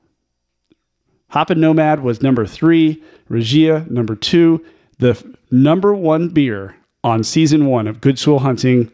Hoppin' 1.29 1.61
Nomad 1.61 2.01
was 2.03 2.23
number 2.23 2.45
three, 2.47 3.03
Regia 3.29 3.87
number 3.89 4.15
two. 4.15 4.65
The 4.99 5.11
f- 5.11 5.25
number 5.51 5.95
one 5.95 6.29
beer 6.29 6.77
on 7.03 7.25
season 7.25 7.67
one 7.67 7.87
of 7.89 8.01
Good 8.01 8.19
Swill 8.19 8.41
Hunting, 8.41 8.91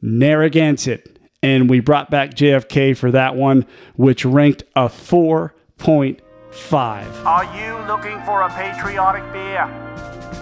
Narragansett. 0.00 1.18
And 1.42 1.68
we 1.70 1.80
brought 1.80 2.10
back 2.10 2.30
JFK 2.30 2.96
for 2.96 3.10
that 3.12 3.36
one, 3.36 3.64
which 3.94 4.24
ranked 4.24 4.64
a 4.74 4.88
4.5. 4.88 7.24
Are 7.24 7.44
you 7.56 7.78
looking 7.86 8.20
for 8.24 8.42
a 8.42 8.48
patriotic 8.50 9.22
beer? 9.32 9.62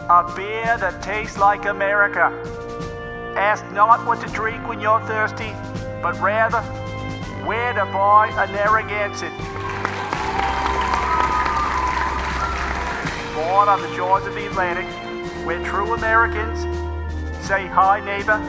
A 0.08 0.24
beer 0.34 0.78
that 0.78 1.02
tastes 1.02 1.36
like 1.36 1.66
America? 1.66 2.32
Ask 3.36 3.70
not 3.72 4.06
what 4.06 4.26
to 4.26 4.32
drink 4.32 4.66
when 4.66 4.80
you're 4.80 5.02
thirsty, 5.02 5.52
but 6.00 6.18
rather 6.20 6.62
where 7.44 7.74
to 7.74 7.84
buy 7.86 8.28
a 8.28 8.46
Narragansett. 8.52 9.32
Born 13.34 13.68
on 13.68 13.82
the 13.82 13.94
shores 13.94 14.24
of 14.26 14.34
the 14.34 14.46
Atlantic, 14.46 14.86
where 15.44 15.62
true 15.62 15.92
Americans 15.92 16.60
say 17.46 17.66
hi, 17.66 18.00
neighbor. 18.00 18.40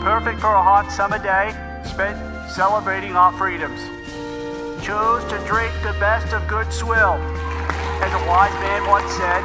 Perfect 0.00 0.40
for 0.40 0.54
a 0.54 0.62
hot 0.62 0.90
summer 0.90 1.18
day 1.18 1.52
spent 1.84 2.16
celebrating 2.50 3.16
our 3.16 3.32
freedoms. 3.32 3.80
Choose 4.80 5.22
to 5.28 5.36
drink 5.46 5.72
the 5.82 5.92
best 6.00 6.32
of 6.32 6.46
good 6.48 6.72
swill. 6.72 7.20
As 8.00 8.10
a 8.10 8.26
wise 8.26 8.52
man 8.64 8.88
once 8.88 9.12
said, 9.12 9.44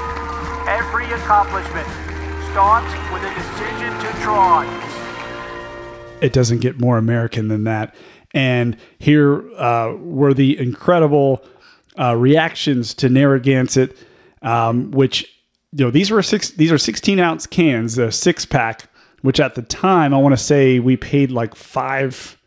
every 0.67 1.12
accomplishment 1.12 1.85
starts 2.51 2.88
with 3.12 3.21
a 3.24 3.33
decision 3.35 3.91
to 4.00 4.21
try. 4.24 4.63
it 6.21 6.33
doesn't 6.33 6.59
get 6.59 6.79
more 6.79 6.97
American 6.97 7.47
than 7.47 7.63
that. 7.65 7.95
And 8.33 8.77
here 9.00 9.50
uh, 9.57 9.95
were 9.97 10.33
the 10.33 10.57
incredible 10.57 11.43
uh, 12.00 12.15
reactions 12.15 12.93
to 12.95 13.09
Narragansett, 13.09 13.97
um, 14.41 14.91
which 14.91 15.31
you 15.71 15.85
know 15.85 15.91
these 15.91 16.12
were 16.12 16.21
six. 16.21 16.51
These 16.51 16.71
are 16.71 16.77
sixteen 16.77 17.19
ounce 17.19 17.45
cans, 17.47 17.97
a 17.97 18.12
six 18.12 18.45
pack. 18.45 18.89
Which 19.25 19.39
at 19.39 19.55
the 19.55 19.63
time 19.63 20.13
I 20.13 20.17
want 20.20 20.34
to 20.34 20.44
say 20.44 20.77
we 20.77 20.98
paid 20.98 21.32
like 21.32 21.55
five 21.55 22.38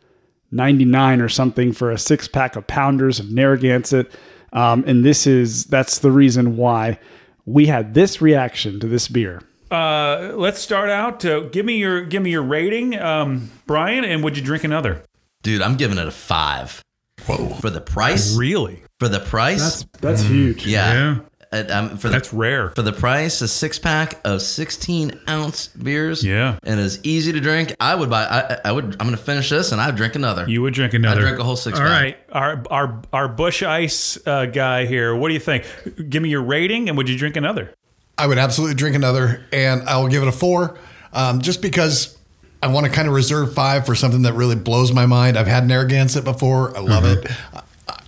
ninety 0.49 0.85
nine 0.85 1.19
or 1.19 1.27
something 1.27 1.73
for 1.73 1.91
a 1.91 1.97
six 1.97 2.25
pack 2.29 2.55
of 2.55 2.67
pounders 2.67 3.19
of 3.19 3.29
Narragansett. 3.29 4.09
Um, 4.53 4.85
and 4.87 5.03
this 5.03 5.27
is 5.27 5.65
that's 5.65 5.99
the 5.99 6.09
reason 6.09 6.55
why 6.55 6.97
we 7.45 7.65
had 7.65 7.95
this 7.95 8.21
reaction 8.21 8.79
to 8.79 8.87
this 8.87 9.09
beer. 9.09 9.41
Uh, 9.69 10.31
let's 10.35 10.61
start 10.61 10.89
out. 10.89 11.25
Uh, 11.25 11.41
give 11.41 11.65
me 11.65 11.77
your 11.77 12.05
give 12.05 12.23
me 12.23 12.31
your 12.31 12.43
rating, 12.43 12.97
um, 12.97 13.51
Brian, 13.67 14.05
and 14.05 14.23
would 14.23 14.37
you 14.37 14.43
drink 14.43 14.63
another? 14.63 15.03
Dude, 15.43 15.61
I'm 15.61 15.75
giving 15.75 15.97
it 15.97 16.07
a 16.07 16.11
five. 16.11 16.81
Whoa. 17.27 17.49
For 17.55 17.69
the 17.69 17.81
price? 17.81 18.37
Really? 18.37 18.83
For 18.99 19.09
the 19.09 19.19
price? 19.19 19.83
That's 19.83 19.99
that's 19.99 20.21
huge. 20.21 20.65
yeah. 20.65 20.93
Yeah. 20.93 21.19
Um, 21.51 21.97
for 21.97 22.09
the, 22.09 22.13
That's 22.13 22.31
rare. 22.31 22.69
For 22.71 22.83
the 22.83 22.93
price, 22.93 23.41
a 23.41 23.47
six 23.47 23.79
pack 23.79 24.19
of 24.23 24.41
16 24.41 25.19
ounce 25.27 25.69
beers. 25.69 26.23
Yeah. 26.23 26.59
And 26.61 26.79
is 26.79 26.99
easy 27.03 27.31
to 27.31 27.39
drink. 27.39 27.75
I 27.79 27.95
would 27.95 28.09
buy, 28.09 28.23
I, 28.25 28.69
I 28.69 28.71
would, 28.71 28.85
I'm 28.85 29.07
going 29.07 29.11
to 29.11 29.17
finish 29.17 29.49
this 29.49 29.71
and 29.71 29.81
I'd 29.81 29.95
drink 29.95 30.13
another. 30.13 30.47
You 30.47 30.61
would 30.61 30.75
drink 30.75 30.93
another. 30.93 31.21
I'd 31.21 31.23
drink 31.23 31.39
a 31.39 31.43
whole 31.43 31.55
six 31.55 31.79
All 31.79 31.85
pack. 31.85 32.01
right, 32.01 32.17
our 32.31 32.63
our 32.69 33.01
our 33.11 33.27
Busch 33.27 33.63
Ice 33.63 34.19
uh, 34.27 34.45
guy 34.45 34.85
here. 34.85 35.15
What 35.15 35.29
do 35.29 35.33
you 35.33 35.39
think? 35.39 35.65
Give 36.09 36.21
me 36.21 36.29
your 36.29 36.43
rating, 36.43 36.87
and 36.87 36.97
would 36.97 37.09
you 37.09 37.17
drink 37.17 37.35
another? 37.35 37.73
I 38.17 38.27
would 38.27 38.37
absolutely 38.37 38.75
drink 38.75 38.95
another, 38.95 39.43
and 39.51 39.87
I 39.89 39.97
will 39.97 40.09
give 40.09 40.21
it 40.21 40.27
a 40.27 40.31
four, 40.31 40.77
um, 41.13 41.41
just 41.41 41.61
because 41.61 42.17
I 42.61 42.67
want 42.67 42.85
to 42.85 42.91
kind 42.91 43.07
of 43.07 43.13
reserve 43.13 43.53
five 43.55 43.85
for 43.85 43.95
something 43.95 44.21
that 44.23 44.33
really 44.33 44.55
blows 44.55 44.91
my 44.91 45.05
mind. 45.05 45.37
I've 45.37 45.47
had 45.47 45.65
Narragansett 45.65 46.25
before. 46.25 46.77
I 46.77 46.81
love 46.81 47.05
it. 47.05 47.25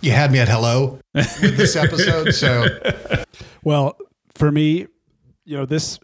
You 0.02 0.12
had 0.12 0.32
me 0.32 0.40
at 0.40 0.50
hello 0.50 1.00
with 1.14 1.58
this 1.58 1.76
episode, 1.76 2.32
so 2.34 2.66
Well, 3.64 3.98
for 4.36 4.52
me, 4.52 4.88
you 5.46 5.58
know, 5.58 5.66
this 5.66 6.00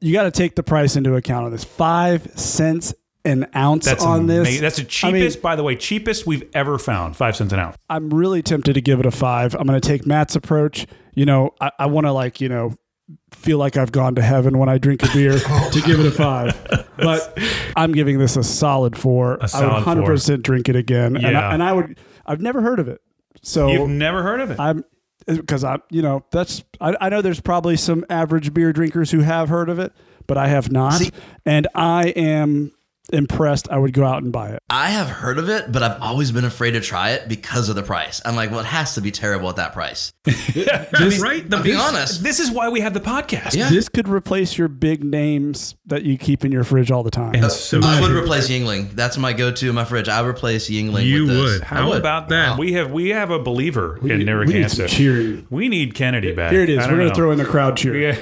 you 0.00 0.12
got 0.14 0.22
to 0.22 0.30
take 0.30 0.56
the 0.56 0.62
price 0.62 0.96
into 0.96 1.14
account 1.14 1.44
on 1.44 1.52
this. 1.52 1.64
Five 1.64 2.38
cents 2.38 2.94
an 3.26 3.46
ounce 3.54 3.84
That's 3.84 4.02
on 4.02 4.26
this. 4.26 4.60
That's 4.60 4.76
the 4.76 5.06
I 5.06 5.12
mean, 5.12 5.20
cheapest, 5.20 5.42
by 5.42 5.56
the 5.56 5.62
way, 5.62 5.76
cheapest 5.76 6.26
we've 6.26 6.48
ever 6.54 6.78
found. 6.78 7.16
Five 7.16 7.36
cents 7.36 7.52
an 7.52 7.58
ounce. 7.58 7.76
I'm 7.90 8.08
really 8.08 8.42
tempted 8.42 8.72
to 8.72 8.80
give 8.80 8.98
it 8.98 9.04
a 9.04 9.10
five. 9.10 9.54
I'm 9.54 9.66
going 9.66 9.78
to 9.78 9.86
take 9.86 10.06
Matt's 10.06 10.36
approach. 10.36 10.86
You 11.14 11.26
know, 11.26 11.50
I, 11.60 11.70
I 11.80 11.86
want 11.86 12.06
to 12.06 12.12
like, 12.12 12.40
you 12.40 12.48
know, 12.48 12.74
feel 13.32 13.58
like 13.58 13.76
I've 13.76 13.92
gone 13.92 14.14
to 14.14 14.22
heaven 14.22 14.58
when 14.58 14.70
I 14.70 14.78
drink 14.78 15.02
a 15.02 15.12
beer 15.12 15.34
oh. 15.46 15.70
to 15.70 15.80
give 15.82 16.00
it 16.00 16.06
a 16.06 16.10
five. 16.10 16.58
But 16.96 17.38
I'm 17.76 17.92
giving 17.92 18.18
this 18.18 18.36
a 18.36 18.42
solid 18.42 18.96
four. 18.96 19.42
I 19.42 19.46
solid 19.46 19.86
I 19.86 19.94
would 19.94 20.06
100% 20.06 20.42
drink 20.42 20.70
it 20.70 20.76
again. 20.76 21.16
And, 21.16 21.22
Yeah. 21.22 21.48
I, 21.48 21.52
and 21.52 21.62
I 21.62 21.72
would, 21.74 21.98
I've 22.24 22.40
never 22.40 22.62
heard 22.62 22.78
of 22.78 22.88
it. 22.88 23.02
So 23.42 23.68
You've 23.68 23.88
never 23.88 24.22
heard 24.22 24.40
of 24.40 24.50
it? 24.50 24.60
I'm 24.60 24.84
uh, 25.28 25.34
because 25.34 25.64
I'm, 25.64 25.82
you 25.90 26.02
know, 26.02 26.24
that's 26.30 26.62
I, 26.80 26.96
I 27.00 27.08
know 27.08 27.22
there's 27.22 27.40
probably 27.40 27.76
some 27.76 28.04
average 28.10 28.52
beer 28.54 28.72
drinkers 28.72 29.10
who 29.10 29.20
have 29.20 29.48
heard 29.48 29.68
of 29.68 29.78
it, 29.78 29.92
but 30.26 30.36
I 30.38 30.48
have 30.48 30.70
not, 30.72 30.94
See- 30.94 31.10
and 31.44 31.66
I 31.74 32.08
am 32.08 32.72
impressed. 33.12 33.70
I 33.70 33.78
would 33.78 33.92
go 33.92 34.04
out 34.04 34.22
and 34.22 34.32
buy 34.32 34.50
it. 34.50 34.62
I 34.70 34.90
have 34.90 35.08
heard 35.08 35.38
of 35.38 35.48
it, 35.48 35.70
but 35.72 35.82
I've 35.82 36.00
always 36.00 36.32
been 36.32 36.44
afraid 36.44 36.72
to 36.72 36.80
try 36.80 37.10
it 37.10 37.28
because 37.28 37.68
of 37.68 37.76
the 37.76 37.82
price. 37.82 38.20
I'm 38.24 38.36
like, 38.36 38.50
well, 38.50 38.60
it 38.60 38.66
has 38.66 38.94
to 38.94 39.00
be 39.00 39.10
terrible 39.10 39.48
at 39.48 39.56
that 39.56 39.72
price. 39.72 40.12
right? 40.26 41.44
I'm 41.52 41.62
being 41.62 41.76
honest. 41.76 42.22
This 42.22 42.40
is 42.40 42.50
why 42.50 42.68
we 42.68 42.80
have 42.80 42.94
the 42.94 43.00
podcast. 43.00 43.54
Yeah. 43.54 43.70
This 43.70 43.88
could 43.88 44.08
replace 44.08 44.56
your 44.56 44.68
big 44.68 45.04
names 45.04 45.76
that 45.86 46.02
you 46.02 46.16
keep 46.18 46.44
in 46.44 46.52
your 46.52 46.64
fridge 46.64 46.90
all 46.90 47.02
the 47.02 47.10
time. 47.10 47.34
And 47.34 47.50
so 47.50 47.80
I 47.82 48.00
would 48.00 48.12
replace 48.12 48.48
Yuengling. 48.48 48.92
That's 48.92 49.18
my 49.18 49.32
go-to 49.32 49.68
in 49.68 49.74
my 49.74 49.84
fridge. 49.84 50.08
I 50.08 50.22
would 50.22 50.28
replace 50.28 50.68
Yuengling. 50.68 51.04
You 51.04 51.26
with 51.26 51.36
this. 51.36 51.52
would. 51.58 51.62
How 51.62 51.88
would. 51.88 51.98
about 51.98 52.28
that? 52.30 52.52
Wow. 52.52 52.58
We 52.58 52.72
have 52.74 52.90
we 52.90 53.10
have 53.10 53.30
a 53.30 53.38
believer 53.38 53.96
in 53.96 54.02
need- 54.02 54.10
we 54.10 54.16
need 54.18 54.26
Narragansett. 54.26 55.50
We 55.50 55.68
need 55.68 55.94
Kennedy 55.94 56.32
back. 56.32 56.52
Here 56.52 56.62
it 56.62 56.70
is. 56.70 56.78
We're 56.78 56.96
going 56.96 57.08
to 57.08 57.14
throw 57.14 57.30
in 57.30 57.38
the 57.38 57.44
crowd 57.44 57.76
cheer. 57.76 57.96
Yeah. 57.96 58.18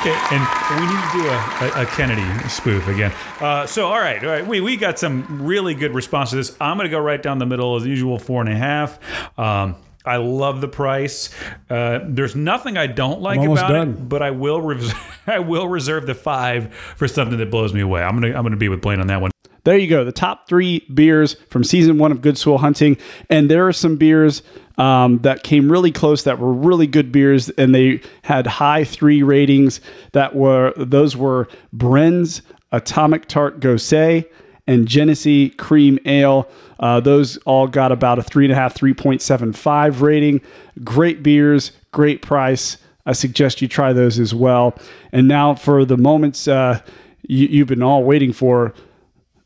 Okay, 0.00 0.16
and 0.30 0.80
we 0.80 0.86
need 0.86 1.02
to 1.02 1.12
do 1.12 1.28
a, 1.28 1.80
a, 1.80 1.82
a 1.82 1.86
Kennedy 1.86 2.48
spoof 2.48 2.88
again. 2.88 3.12
Uh, 3.38 3.66
so, 3.66 3.86
all 3.86 4.00
right, 4.00 4.24
all 4.24 4.30
right, 4.30 4.46
we, 4.46 4.62
we 4.62 4.78
got 4.78 4.98
some 4.98 5.42
really 5.42 5.74
good 5.74 5.94
response 5.94 6.30
to 6.30 6.36
this. 6.36 6.56
I'm 6.58 6.78
going 6.78 6.86
to 6.86 6.90
go 6.90 6.98
right 6.98 7.22
down 7.22 7.38
the 7.38 7.44
middle 7.44 7.76
as 7.76 7.84
usual, 7.84 8.18
four 8.18 8.40
and 8.40 8.50
a 8.50 8.56
half. 8.56 8.98
Um, 9.38 9.76
I 10.06 10.16
love 10.16 10.62
the 10.62 10.68
price. 10.68 11.28
Uh, 11.68 11.98
there's 12.04 12.34
nothing 12.34 12.78
I 12.78 12.86
don't 12.86 13.20
like 13.20 13.40
about 13.40 13.68
done. 13.68 13.90
it, 13.90 14.08
but 14.08 14.22
I 14.22 14.30
will 14.30 14.62
res- 14.62 14.94
I 15.26 15.40
will 15.40 15.68
reserve 15.68 16.06
the 16.06 16.14
five 16.14 16.74
for 16.74 17.06
something 17.06 17.36
that 17.36 17.50
blows 17.50 17.74
me 17.74 17.82
away. 17.82 18.02
I'm 18.02 18.18
gonna 18.18 18.34
I'm 18.34 18.42
gonna 18.42 18.56
be 18.56 18.70
with 18.70 18.80
Blaine 18.80 19.00
on 19.00 19.08
that 19.08 19.20
one. 19.20 19.30
There 19.64 19.76
you 19.76 19.88
go. 19.88 20.04
The 20.04 20.12
top 20.12 20.48
three 20.48 20.86
beers 20.94 21.34
from 21.50 21.64
season 21.64 21.98
one 21.98 22.12
of 22.12 22.22
Good 22.22 22.38
Swill 22.38 22.58
Hunting. 22.58 22.96
And 23.28 23.50
there 23.50 23.68
are 23.68 23.72
some 23.74 23.96
beers 23.96 24.42
um, 24.78 25.18
that 25.18 25.42
came 25.42 25.70
really 25.70 25.92
close 25.92 26.24
that 26.24 26.38
were 26.38 26.52
really 26.52 26.86
good 26.86 27.12
beers 27.12 27.50
and 27.50 27.74
they 27.74 28.00
had 28.22 28.46
high 28.46 28.84
three 28.84 29.22
ratings. 29.22 29.80
That 30.12 30.34
were 30.34 30.72
those 30.76 31.16
were 31.16 31.48
Bren's 31.72 32.42
Atomic 32.72 33.26
Tart 33.26 33.60
Gose 33.60 34.26
and 34.66 34.86
Genesee 34.86 35.50
Cream 35.50 35.98
Ale. 36.06 36.48
Uh, 36.78 37.00
those 37.00 37.36
all 37.38 37.66
got 37.66 37.92
about 37.92 38.18
a 38.18 38.22
three 38.22 38.44
and 38.44 38.52
a 38.52 38.54
half, 38.54 38.74
3.75 38.74 40.00
rating. 40.00 40.40
Great 40.84 41.22
beers, 41.22 41.72
great 41.92 42.22
price. 42.22 42.78
I 43.04 43.12
suggest 43.12 43.60
you 43.60 43.68
try 43.68 43.92
those 43.92 44.18
as 44.18 44.34
well. 44.34 44.78
And 45.10 45.26
now 45.26 45.54
for 45.54 45.84
the 45.84 45.96
moments 45.96 46.46
uh, 46.46 46.80
you, 47.26 47.48
you've 47.48 47.68
been 47.68 47.82
all 47.82 48.04
waiting 48.04 48.32
for 48.32 48.74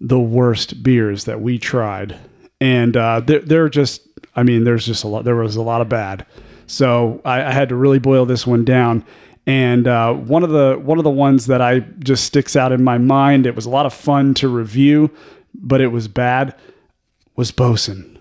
the 0.01 0.21
worst 0.21 0.83
beers 0.83 1.25
that 1.25 1.41
we 1.41 1.59
tried, 1.59 2.19
and 2.61 2.97
uh, 2.97 3.21
they're, 3.21 3.41
they're 3.41 3.69
just. 3.69 4.03
I 4.37 4.43
mean, 4.43 4.65
there's 4.65 4.87
just 4.87 5.05
a 5.05 5.09
lot. 5.09 5.25
There 5.25 5.37
was 5.37 5.57
a 5.57 5.63
lot 5.63 5.81
of 5.81 5.89
bad, 5.89 6.27
so 6.67 7.21
I, 7.25 7.45
I 7.45 7.51
had 7.53 7.69
to 7.71 7.77
really 7.77 7.99
boil 7.99 8.27
this 8.27 8.47
one 8.47 8.65
down. 8.65 9.05
And 9.47 9.87
uh, 9.87 10.15
one 10.15 10.43
of 10.43 10.51
the 10.51 10.81
one 10.83 10.99
of 10.99 11.05
the 11.05 11.11
ones 11.11 11.47
that 11.47 11.61
I 11.61 11.81
just 11.81 12.25
sticks 12.25 12.57
out 12.57 12.73
in 12.73 12.83
my 12.83 12.99
mind. 12.99 13.47
It 13.47 13.55
was 13.55 13.67
a 13.67 13.71
lot 13.71 13.87
of 13.87 13.93
fun 13.93 14.35
to 14.35 14.49
review, 14.49 15.11
but 15.55 15.81
it 15.81 15.89
was 15.89 16.09
bad. 16.09 16.55
Was 17.37 17.53
Bosun. 17.53 18.15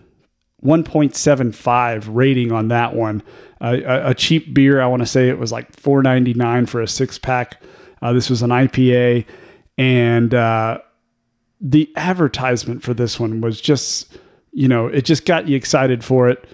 1.75 0.63 2.07
rating 2.09 2.51
on 2.51 2.69
that 2.69 2.95
one. 2.95 3.21
Uh, 3.59 3.77
a, 3.81 4.13
cheap 4.13 4.53
beer. 4.53 4.81
I 4.81 4.87
want 4.87 5.01
to 5.01 5.05
say 5.05 5.29
it 5.29 5.37
was 5.37 5.51
like 5.51 5.75
4.99 5.75 6.67
for 6.67 6.81
a 6.81 6.87
six 6.87 7.17
pack. 7.17 7.61
Uh, 8.01 8.13
this 8.13 8.29
was 8.29 8.41
an 8.41 8.49
IPA, 8.49 9.25
and 9.77 10.33
uh, 10.33 10.79
the 11.61 11.91
advertisement 11.95 12.83
for 12.83 12.93
this 12.93 13.19
one 13.19 13.39
was 13.39 13.61
just, 13.61 14.17
you 14.53 14.67
know, 14.67 14.87
it 14.87 15.03
just 15.03 15.25
got 15.25 15.47
you 15.47 15.57
excited 15.57 16.03
for 16.03 16.29
it. 16.29 16.47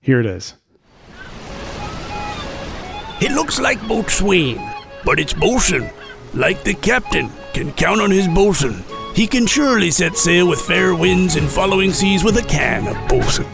Here 0.00 0.20
it 0.20 0.26
is. 0.26 0.54
It 3.18 3.32
looks 3.32 3.58
like 3.58 3.80
boatswain, 3.88 4.60
but 5.04 5.18
it's 5.18 5.32
bosun. 5.32 5.90
Like 6.34 6.62
the 6.64 6.74
captain 6.74 7.30
can 7.54 7.72
count 7.72 8.02
on 8.02 8.10
his 8.10 8.28
bosun. 8.28 8.84
He 9.14 9.26
can 9.26 9.46
surely 9.46 9.90
set 9.90 10.18
sail 10.18 10.46
with 10.46 10.60
fair 10.60 10.94
winds 10.94 11.36
and 11.36 11.48
following 11.48 11.92
seas 11.92 12.22
with 12.22 12.36
a 12.36 12.42
can 12.42 12.86
of 12.86 13.08
bosun. 13.08 13.46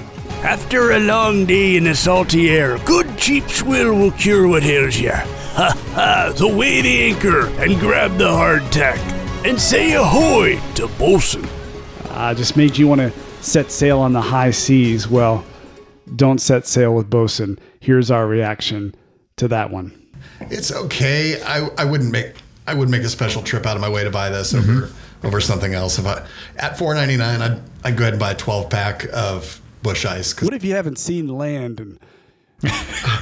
After 0.43 0.91
a 0.91 0.99
long 0.99 1.47
day 1.47 1.77
in 1.77 1.85
the 1.85 1.95
salty 1.95 2.51
air, 2.51 2.79
good 2.79 3.17
cheap 3.17 3.49
swill 3.49 3.95
will 3.95 4.11
cure 4.11 4.49
what 4.49 4.65
ails 4.65 4.99
ya. 4.99 5.13
Ha 5.53 5.77
ha! 5.95 6.33
So 6.35 6.57
weigh 6.57 6.81
the 6.81 7.03
anchor 7.03 7.47
and 7.61 7.79
grab 7.79 8.17
the 8.17 8.25
hardtack 8.25 8.97
and 9.47 9.61
say 9.61 9.93
ahoy 9.93 10.57
to 10.77 10.89
bosun. 10.99 11.47
Uh, 12.09 12.33
just 12.33 12.57
made 12.57 12.79
you 12.79 12.89
want 12.89 13.03
to 13.03 13.13
set 13.43 13.71
sail 13.71 14.01
on 14.01 14.13
the 14.13 14.21
high 14.21 14.51
seas. 14.51 15.09
Well, 15.09 15.45
don't 16.17 16.41
set 16.41 16.67
sail 16.67 16.95
with 16.95 17.11
bosun. 17.11 17.59
Here's 17.81 18.11
our 18.11 18.27
reaction 18.27 18.95
to 19.37 19.49
that 19.49 19.71
one. 19.71 19.93
it's 20.41 20.73
okay. 20.73 21.43
I, 21.43 21.69
I 21.79 21.85
wouldn't 21.85 22.13
make 22.13 22.35
I 22.67 22.75
would 22.75 22.89
make 22.89 23.03
a 23.03 23.09
special 23.09 23.43
trip 23.43 23.67
out 23.67 23.77
of 23.77 23.83
my 23.83 23.89
way 23.89 24.05
to 24.05 24.11
buy 24.11 24.31
this 24.31 24.53
mm-hmm. 24.53 24.71
over 24.71 24.91
over 25.25 25.41
something 25.41 25.75
else. 25.75 25.99
If 25.99 26.07
I 26.07 26.27
at 26.57 26.79
four 26.79 26.95
ninety 26.95 27.17
nine, 27.17 27.43
I'd 27.43 27.61
I'd 27.85 27.97
go 27.97 28.05
ahead 28.05 28.15
and 28.15 28.21
buy 28.21 28.33
a 28.33 28.37
twelve 28.37 28.71
pack 28.71 29.07
of 29.13 29.61
Busch 29.83 30.05
Ice. 30.05 30.41
What 30.41 30.55
if 30.55 30.65
you 30.65 30.75
haven't 30.75 30.99
seen 30.99 31.29
land 31.29 31.81
in, 31.81 31.99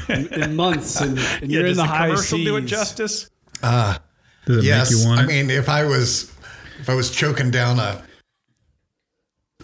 in, 0.09 0.27
in 0.35 0.57
months 0.57 1.00
and, 1.00 1.19
and 1.19 1.50
Yeah, 1.50 1.61
you're 1.61 1.67
in 1.67 1.77
the 1.77 1.83
the 1.83 1.89
high 1.89 2.09
commercial 2.09 2.39
seas? 2.39 2.47
do 2.47 2.57
it 2.57 2.67
justice? 2.67 3.31
Uh, 3.62 3.99
does 4.47 4.59
it 4.59 4.65
yes, 4.65 4.91
make 4.91 5.00
you 5.00 5.09
want 5.09 5.21
I 5.21 5.27
mean, 5.27 5.50
if 5.50 5.69
I 5.69 5.85
was 5.85 6.33
if 6.81 6.89
I 6.89 6.95
was 6.95 7.11
choking 7.11 7.50
down 7.50 7.79
a 7.79 8.03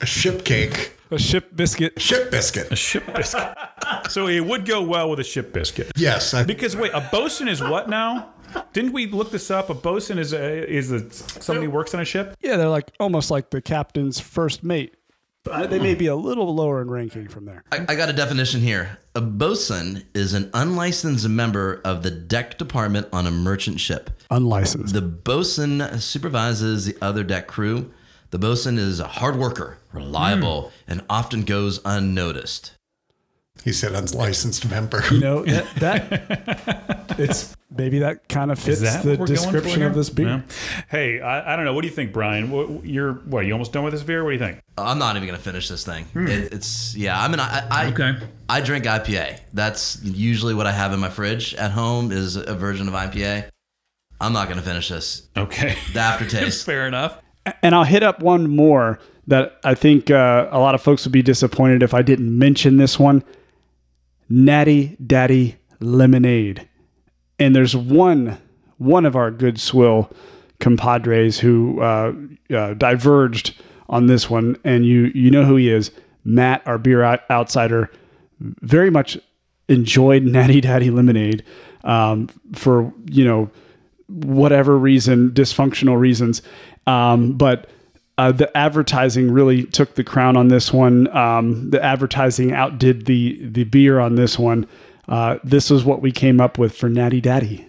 a 0.00 0.06
ship 0.06 0.44
cake, 0.44 0.92
A 1.10 1.18
ship 1.18 1.54
biscuit. 1.54 2.00
ship 2.00 2.30
biscuit. 2.30 2.70
A 2.72 2.76
ship 2.76 3.04
biscuit. 3.14 3.54
so 4.10 4.26
it 4.28 4.44
would 4.44 4.66
go 4.66 4.82
well 4.82 5.10
with 5.10 5.20
a 5.20 5.24
ship 5.24 5.52
biscuit. 5.52 5.90
Yes, 5.96 6.34
I, 6.34 6.44
Because 6.44 6.76
wait, 6.76 6.92
a 6.94 7.00
bosun 7.12 7.48
is 7.48 7.60
what 7.62 7.88
now? 7.88 8.30
Didn't 8.72 8.92
we 8.92 9.06
look 9.06 9.30
this 9.30 9.50
up? 9.50 9.70
A 9.70 9.74
bosun 9.74 10.18
is 10.18 10.32
a, 10.32 10.68
is 10.70 10.90
a, 10.92 11.10
somebody 11.10 11.66
who 11.66 11.72
works 11.72 11.94
on 11.94 12.00
a 12.00 12.04
ship. 12.04 12.36
Yeah, 12.40 12.56
they're 12.56 12.68
like 12.68 12.90
almost 13.00 13.30
like 13.30 13.50
the 13.50 13.60
captain's 13.60 14.18
first 14.20 14.62
mate. 14.62 14.94
But 15.44 15.70
they 15.70 15.78
may 15.78 15.94
be 15.94 16.06
a 16.08 16.16
little 16.16 16.52
lower 16.52 16.82
in 16.82 16.90
ranking 16.90 17.28
from 17.28 17.44
there. 17.44 17.62
I, 17.70 17.84
I 17.90 17.94
got 17.94 18.08
a 18.08 18.12
definition 18.12 18.60
here. 18.60 18.98
A 19.14 19.20
bosun 19.20 20.02
is 20.12 20.34
an 20.34 20.50
unlicensed 20.52 21.28
member 21.28 21.80
of 21.84 22.02
the 22.02 22.10
deck 22.10 22.58
department 22.58 23.06
on 23.12 23.28
a 23.28 23.30
merchant 23.30 23.78
ship. 23.78 24.10
Unlicensed. 24.30 24.92
The 24.92 25.02
bosun 25.02 26.00
supervises 26.00 26.86
the 26.86 26.96
other 27.00 27.22
deck 27.22 27.46
crew. 27.46 27.92
The 28.36 28.40
bosun 28.40 28.76
is 28.76 29.00
a 29.00 29.06
hard 29.06 29.36
worker, 29.36 29.78
reliable, 29.94 30.64
hmm. 30.64 30.92
and 30.92 31.04
often 31.08 31.42
goes 31.42 31.80
unnoticed. 31.86 32.72
he 33.64 33.72
said 33.72 33.94
unlicensed 33.94 34.68
member. 34.68 35.02
You 35.10 35.20
know 35.20 35.42
that, 35.46 35.74
that 35.76 37.14
it's 37.18 37.56
maybe 37.74 38.00
that 38.00 38.28
kind 38.28 38.52
of 38.52 38.58
fits 38.58 38.80
the 38.80 38.88
what 38.88 39.06
we're 39.06 39.16
going 39.16 39.26
description 39.28 39.82
of 39.84 39.94
this 39.94 40.10
beer. 40.10 40.26
No. 40.26 40.42
Hey, 40.90 41.18
I, 41.18 41.54
I 41.54 41.56
don't 41.56 41.64
know. 41.64 41.72
What 41.72 41.80
do 41.80 41.88
you 41.88 41.94
think, 41.94 42.12
Brian? 42.12 42.50
What, 42.50 42.84
you're 42.84 43.14
what? 43.14 43.46
You 43.46 43.52
almost 43.52 43.72
done 43.72 43.84
with 43.84 43.94
this 43.94 44.02
beer? 44.02 44.22
What 44.22 44.32
do 44.32 44.34
you 44.34 44.38
think? 44.38 44.60
I'm 44.76 44.98
not 44.98 45.16
even 45.16 45.26
gonna 45.26 45.38
finish 45.38 45.70
this 45.70 45.86
thing. 45.86 46.04
Hmm. 46.04 46.26
It, 46.26 46.52
it's 46.52 46.94
yeah. 46.94 47.18
I 47.18 47.28
mean, 47.28 47.40
I, 47.40 47.66
I 47.70 47.86
Okay. 47.86 48.18
I 48.50 48.60
drink 48.60 48.84
IPA. 48.84 49.40
That's 49.54 49.98
usually 50.02 50.52
what 50.52 50.66
I 50.66 50.72
have 50.72 50.92
in 50.92 51.00
my 51.00 51.08
fridge 51.08 51.54
at 51.54 51.70
home 51.70 52.12
is 52.12 52.36
a 52.36 52.54
version 52.54 52.86
of 52.86 52.92
IPA. 52.92 53.48
I'm 54.20 54.34
not 54.34 54.50
gonna 54.50 54.60
finish 54.60 54.90
this. 54.90 55.26
Okay, 55.34 55.74
The 55.94 56.00
aftertaste. 56.00 56.66
fair 56.66 56.86
enough. 56.86 57.22
And 57.62 57.74
I'll 57.74 57.84
hit 57.84 58.02
up 58.02 58.20
one 58.20 58.48
more 58.48 58.98
that 59.26 59.58
I 59.64 59.74
think 59.74 60.10
uh, 60.10 60.48
a 60.50 60.58
lot 60.58 60.74
of 60.74 60.82
folks 60.82 61.04
would 61.04 61.12
be 61.12 61.22
disappointed 61.22 61.82
if 61.82 61.94
I 61.94 62.02
didn't 62.02 62.36
mention 62.36 62.76
this 62.76 62.98
one 62.98 63.24
Natty 64.28 64.96
Daddy 65.04 65.56
Lemonade. 65.80 66.68
And 67.38 67.54
there's 67.54 67.76
one 67.76 68.38
one 68.78 69.06
of 69.06 69.16
our 69.16 69.30
good 69.30 69.60
swill 69.60 70.10
compadres 70.60 71.40
who 71.40 71.80
uh, 71.80 72.12
uh, 72.54 72.74
diverged 72.74 73.60
on 73.88 74.06
this 74.06 74.28
one, 74.28 74.56
and 74.64 74.84
you 74.84 75.10
you 75.14 75.30
know 75.30 75.44
who 75.44 75.56
he 75.56 75.70
is, 75.70 75.90
Matt, 76.24 76.66
our 76.66 76.78
beer 76.78 77.02
out- 77.02 77.28
outsider. 77.30 77.90
Very 78.40 78.90
much 78.90 79.18
enjoyed 79.68 80.22
Natty 80.24 80.60
Daddy 80.60 80.90
Lemonade 80.90 81.44
um, 81.84 82.28
for 82.52 82.92
you 83.10 83.24
know 83.24 83.50
whatever 84.08 84.78
reason, 84.78 85.30
dysfunctional 85.30 85.98
reasons. 85.98 86.42
Um, 86.86 87.32
but 87.32 87.68
uh, 88.18 88.32
the 88.32 88.54
advertising 88.56 89.30
really 89.30 89.64
took 89.64 89.94
the 89.94 90.04
crown 90.04 90.36
on 90.36 90.48
this 90.48 90.72
one. 90.72 91.14
Um, 91.14 91.70
the 91.70 91.82
advertising 91.82 92.52
outdid 92.52 93.06
the 93.06 93.38
the 93.46 93.64
beer 93.64 94.00
on 94.00 94.14
this 94.14 94.38
one. 94.38 94.66
Uh, 95.08 95.38
this 95.44 95.70
was 95.70 95.84
what 95.84 96.00
we 96.00 96.12
came 96.12 96.40
up 96.40 96.58
with 96.58 96.76
for 96.76 96.88
Natty 96.88 97.20
Daddy. 97.20 97.66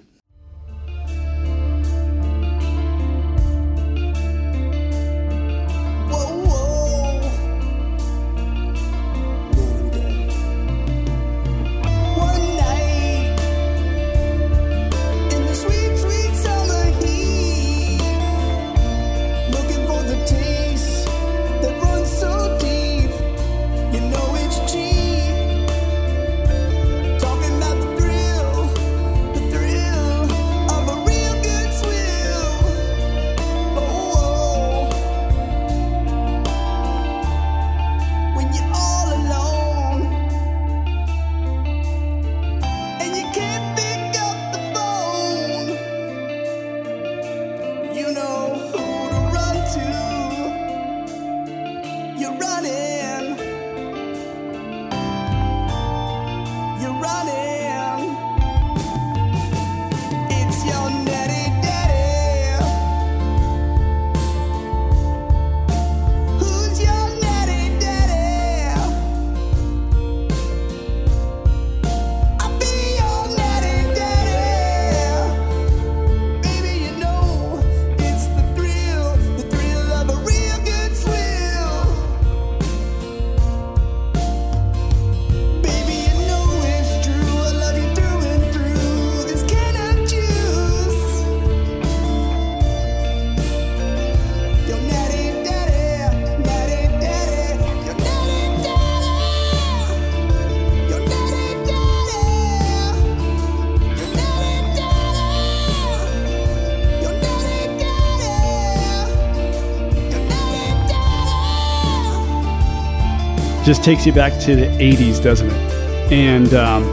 Just 113.68 113.84
takes 113.84 114.06
you 114.06 114.14
back 114.14 114.32
to 114.42 114.56
the 114.56 114.68
80s, 114.78 115.22
doesn't 115.22 115.50
it? 115.50 116.14
And 116.14 116.54
um, 116.54 116.84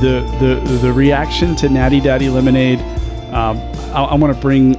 the, 0.00 0.20
the 0.40 0.78
the 0.78 0.92
reaction 0.92 1.54
to 1.54 1.68
Natty 1.68 2.00
Daddy 2.00 2.28
Lemonade, 2.28 2.80
um, 3.32 3.56
I, 3.94 4.02
I 4.02 4.14
want 4.16 4.34
to 4.34 4.40
bring 4.40 4.72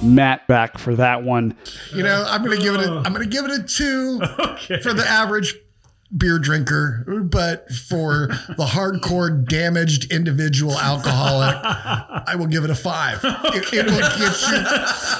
Matt 0.00 0.46
back 0.46 0.78
for 0.78 0.94
that 0.94 1.24
one. 1.24 1.56
You 1.92 2.04
know, 2.04 2.24
I'm 2.28 2.44
gonna 2.44 2.56
give 2.56 2.76
it. 2.76 2.88
A, 2.88 3.02
I'm 3.04 3.12
gonna 3.12 3.26
give 3.26 3.44
it 3.44 3.50
a 3.50 3.64
two 3.64 4.20
for 4.82 4.94
the 4.94 5.04
average 5.04 5.56
beer 6.16 6.38
drinker, 6.38 7.04
but 7.24 7.70
for 7.72 8.28
the 8.56 8.66
hardcore 8.66 9.46
damaged 9.48 10.12
individual 10.12 10.78
alcoholic, 10.78 11.56
I 11.64 12.34
will 12.36 12.46
give 12.46 12.64
it 12.64 12.70
a 12.70 12.74
five. 12.74 13.20
It, 13.52 13.72
it 13.74 13.86
will 13.86 13.98
get 13.98 14.40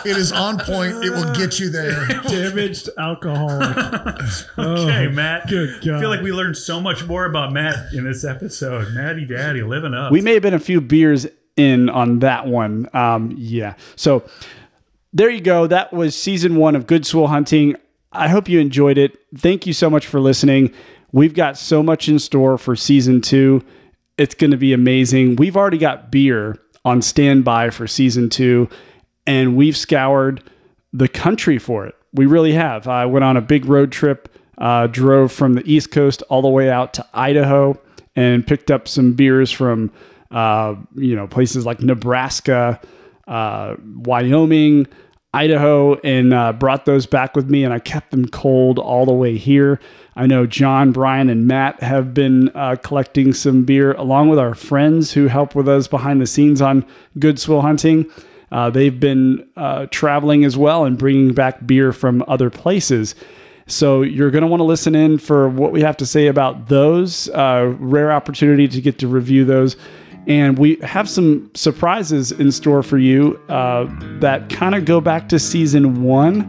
you. 0.06 0.10
It 0.10 0.16
is 0.16 0.32
on 0.32 0.58
point. 0.58 1.04
It 1.04 1.10
will 1.10 1.34
get 1.34 1.58
you 1.60 1.68
there. 1.70 2.06
Damaged 2.28 2.88
alcoholic. 2.98 3.76
Okay, 4.58 5.08
Matt. 5.08 5.48
good 5.48 5.84
God. 5.84 5.96
I 5.96 6.00
feel 6.00 6.08
like 6.08 6.22
we 6.22 6.32
learned 6.32 6.56
so 6.56 6.80
much 6.80 7.04
more 7.04 7.24
about 7.26 7.52
Matt 7.52 7.92
in 7.92 8.04
this 8.04 8.24
episode. 8.24 8.94
Natty 8.94 9.24
Daddy 9.26 9.62
living 9.62 9.92
up. 9.94 10.12
We 10.12 10.20
may 10.20 10.34
have 10.34 10.42
been 10.42 10.54
a 10.54 10.58
few 10.58 10.80
beers 10.80 11.26
in 11.56 11.88
on 11.90 12.20
that 12.20 12.46
one. 12.46 12.88
Um, 12.94 13.34
yeah. 13.36 13.74
So 13.96 14.24
there 15.12 15.30
you 15.30 15.40
go. 15.40 15.66
That 15.66 15.92
was 15.92 16.16
season 16.16 16.56
one 16.56 16.74
of 16.74 16.86
Good 16.86 17.04
Swill 17.06 17.26
Hunting. 17.26 17.76
I 18.12 18.28
hope 18.28 18.48
you 18.48 18.60
enjoyed 18.60 18.98
it. 18.98 19.18
Thank 19.36 19.66
you 19.66 19.72
so 19.72 19.88
much 19.88 20.06
for 20.06 20.20
listening. 20.20 20.72
We've 21.12 21.34
got 21.34 21.58
so 21.58 21.82
much 21.82 22.08
in 22.08 22.18
store 22.18 22.58
for 22.58 22.76
season 22.76 23.20
two. 23.20 23.64
It's 24.18 24.34
going 24.34 24.50
to 24.50 24.56
be 24.56 24.72
amazing. 24.72 25.36
We've 25.36 25.56
already 25.56 25.78
got 25.78 26.10
beer 26.10 26.58
on 26.84 27.00
standby 27.00 27.70
for 27.70 27.86
season 27.86 28.28
two, 28.28 28.68
and 29.26 29.56
we've 29.56 29.76
scoured 29.76 30.42
the 30.92 31.08
country 31.08 31.58
for 31.58 31.86
it. 31.86 31.94
We 32.12 32.26
really 32.26 32.52
have. 32.52 32.86
I 32.88 33.06
went 33.06 33.24
on 33.24 33.36
a 33.36 33.40
big 33.40 33.64
road 33.64 33.92
trip, 33.92 34.28
uh, 34.58 34.86
drove 34.88 35.32
from 35.32 35.54
the 35.54 35.62
East 35.64 35.90
Coast 35.90 36.22
all 36.28 36.42
the 36.42 36.48
way 36.48 36.70
out 36.70 36.92
to 36.94 37.06
Idaho, 37.14 37.80
and 38.14 38.46
picked 38.46 38.70
up 38.70 38.86
some 38.88 39.14
beers 39.14 39.50
from, 39.50 39.90
uh, 40.30 40.74
you 40.94 41.16
know, 41.16 41.26
places 41.26 41.64
like 41.64 41.80
Nebraska, 41.80 42.78
uh, 43.26 43.76
Wyoming, 43.96 44.86
Idaho, 45.34 45.94
and 46.00 46.34
uh, 46.34 46.52
brought 46.52 46.84
those 46.84 47.06
back 47.06 47.34
with 47.34 47.48
me, 47.48 47.64
and 47.64 47.72
I 47.72 47.78
kept 47.78 48.10
them 48.10 48.28
cold 48.28 48.78
all 48.78 49.06
the 49.06 49.12
way 49.12 49.38
here. 49.38 49.80
I 50.14 50.26
know 50.26 50.46
John, 50.46 50.92
Brian, 50.92 51.30
and 51.30 51.46
Matt 51.46 51.82
have 51.82 52.12
been 52.12 52.50
uh, 52.50 52.76
collecting 52.82 53.32
some 53.32 53.64
beer 53.64 53.92
along 53.92 54.28
with 54.28 54.38
our 54.38 54.54
friends 54.54 55.12
who 55.12 55.28
help 55.28 55.54
with 55.54 55.68
us 55.68 55.88
behind 55.88 56.20
the 56.20 56.26
scenes 56.26 56.60
on 56.60 56.84
Good 57.18 57.38
Swill 57.38 57.62
Hunting. 57.62 58.10
Uh, 58.50 58.68
they've 58.68 59.00
been 59.00 59.48
uh, 59.56 59.86
traveling 59.90 60.44
as 60.44 60.58
well 60.58 60.84
and 60.84 60.98
bringing 60.98 61.32
back 61.32 61.66
beer 61.66 61.94
from 61.94 62.22
other 62.28 62.50
places. 62.50 63.14
So 63.66 64.02
you're 64.02 64.30
going 64.30 64.42
to 64.42 64.48
want 64.48 64.60
to 64.60 64.64
listen 64.64 64.94
in 64.94 65.16
for 65.16 65.48
what 65.48 65.72
we 65.72 65.80
have 65.80 65.96
to 65.98 66.06
say 66.06 66.26
about 66.26 66.68
those. 66.68 67.30
Uh, 67.30 67.74
rare 67.78 68.12
opportunity 68.12 68.68
to 68.68 68.80
get 68.82 68.98
to 68.98 69.08
review 69.08 69.46
those. 69.46 69.76
And 70.26 70.56
we 70.58 70.76
have 70.76 71.08
some 71.08 71.50
surprises 71.54 72.30
in 72.32 72.52
store 72.52 72.82
for 72.82 72.98
you 72.98 73.40
uh, 73.48 73.86
that 74.20 74.48
kind 74.50 74.74
of 74.74 74.84
go 74.84 75.00
back 75.00 75.28
to 75.30 75.38
season 75.38 76.04
one, 76.04 76.42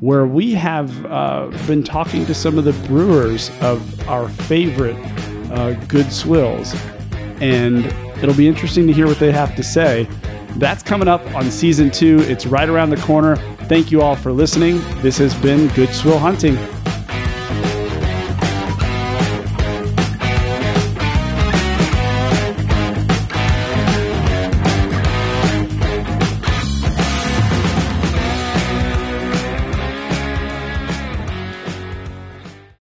where 0.00 0.26
we 0.26 0.54
have 0.54 1.04
uh, 1.06 1.48
been 1.66 1.82
talking 1.82 2.24
to 2.26 2.34
some 2.34 2.56
of 2.56 2.64
the 2.64 2.72
brewers 2.88 3.50
of 3.60 4.08
our 4.08 4.28
favorite 4.28 4.96
uh, 5.52 5.74
good 5.86 6.10
swills. 6.10 6.74
And 7.40 7.86
it'll 8.22 8.34
be 8.34 8.48
interesting 8.48 8.86
to 8.86 8.92
hear 8.92 9.06
what 9.06 9.18
they 9.18 9.32
have 9.32 9.54
to 9.56 9.62
say. 9.62 10.08
That's 10.56 10.82
coming 10.82 11.08
up 11.08 11.24
on 11.34 11.50
season 11.50 11.90
two. 11.90 12.20
It's 12.20 12.46
right 12.46 12.68
around 12.68 12.90
the 12.90 12.96
corner. 12.96 13.36
Thank 13.66 13.92
you 13.92 14.02
all 14.02 14.16
for 14.16 14.32
listening. 14.32 14.78
This 15.00 15.18
has 15.18 15.34
been 15.34 15.68
Good 15.74 15.94
Swill 15.94 16.18
Hunting. 16.18 16.56